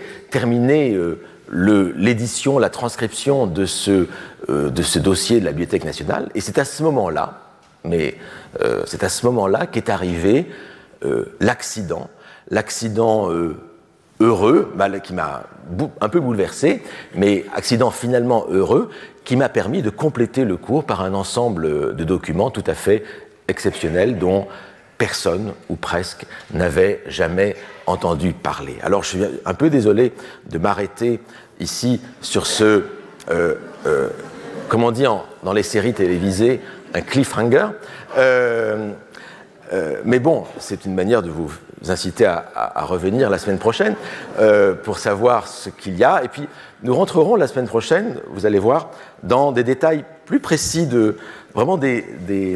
[0.94, 1.20] euh,
[1.52, 4.06] l'édition, la transcription de ce,
[4.48, 6.28] euh, de ce dossier de la Bibliothèque nationale.
[6.34, 7.40] Et c'est à ce moment-là,
[7.84, 8.16] mais
[8.60, 10.46] euh, c'est à ce moment-là qu'est arrivé
[11.04, 12.10] euh, l'accident,
[12.50, 13.28] l'accident
[14.20, 15.44] heureux, bah, qui m'a
[16.00, 16.82] un peu bouleversé,
[17.14, 18.90] mais accident finalement heureux,
[19.24, 23.04] qui m'a permis de compléter le cours par un ensemble de documents tout à fait
[23.48, 24.46] exceptionnels dont
[25.00, 28.76] personne, ou presque, n'avait jamais entendu parler.
[28.82, 30.12] Alors je suis un peu désolé
[30.50, 31.20] de m'arrêter
[31.58, 32.84] ici sur ce,
[33.30, 33.54] euh,
[33.86, 34.10] euh,
[34.68, 36.60] comment on dans les séries télévisées,
[36.92, 37.68] un cliffhanger.
[38.16, 38.92] Euh,
[39.72, 41.52] euh, mais bon, c'est une manière de vous
[41.88, 43.94] inciter à, revenir la semaine prochaine
[44.38, 46.22] euh, pour savoir ce qu'il y a.
[46.24, 46.48] Et puis,
[46.82, 48.90] nous rentrerons la semaine prochaine, vous allez voir,
[49.22, 51.16] dans des détails plus précis de
[51.54, 52.04] vraiment des,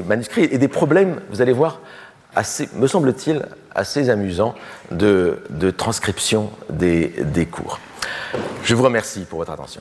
[0.06, 1.80] manuscrits et des problèmes, vous allez voir,
[2.74, 3.44] me semble-t-il,
[3.74, 4.54] assez amusant
[4.90, 5.38] de,
[5.76, 7.78] transcription des, cours.
[8.62, 9.80] Je vous remercie pour votre attention.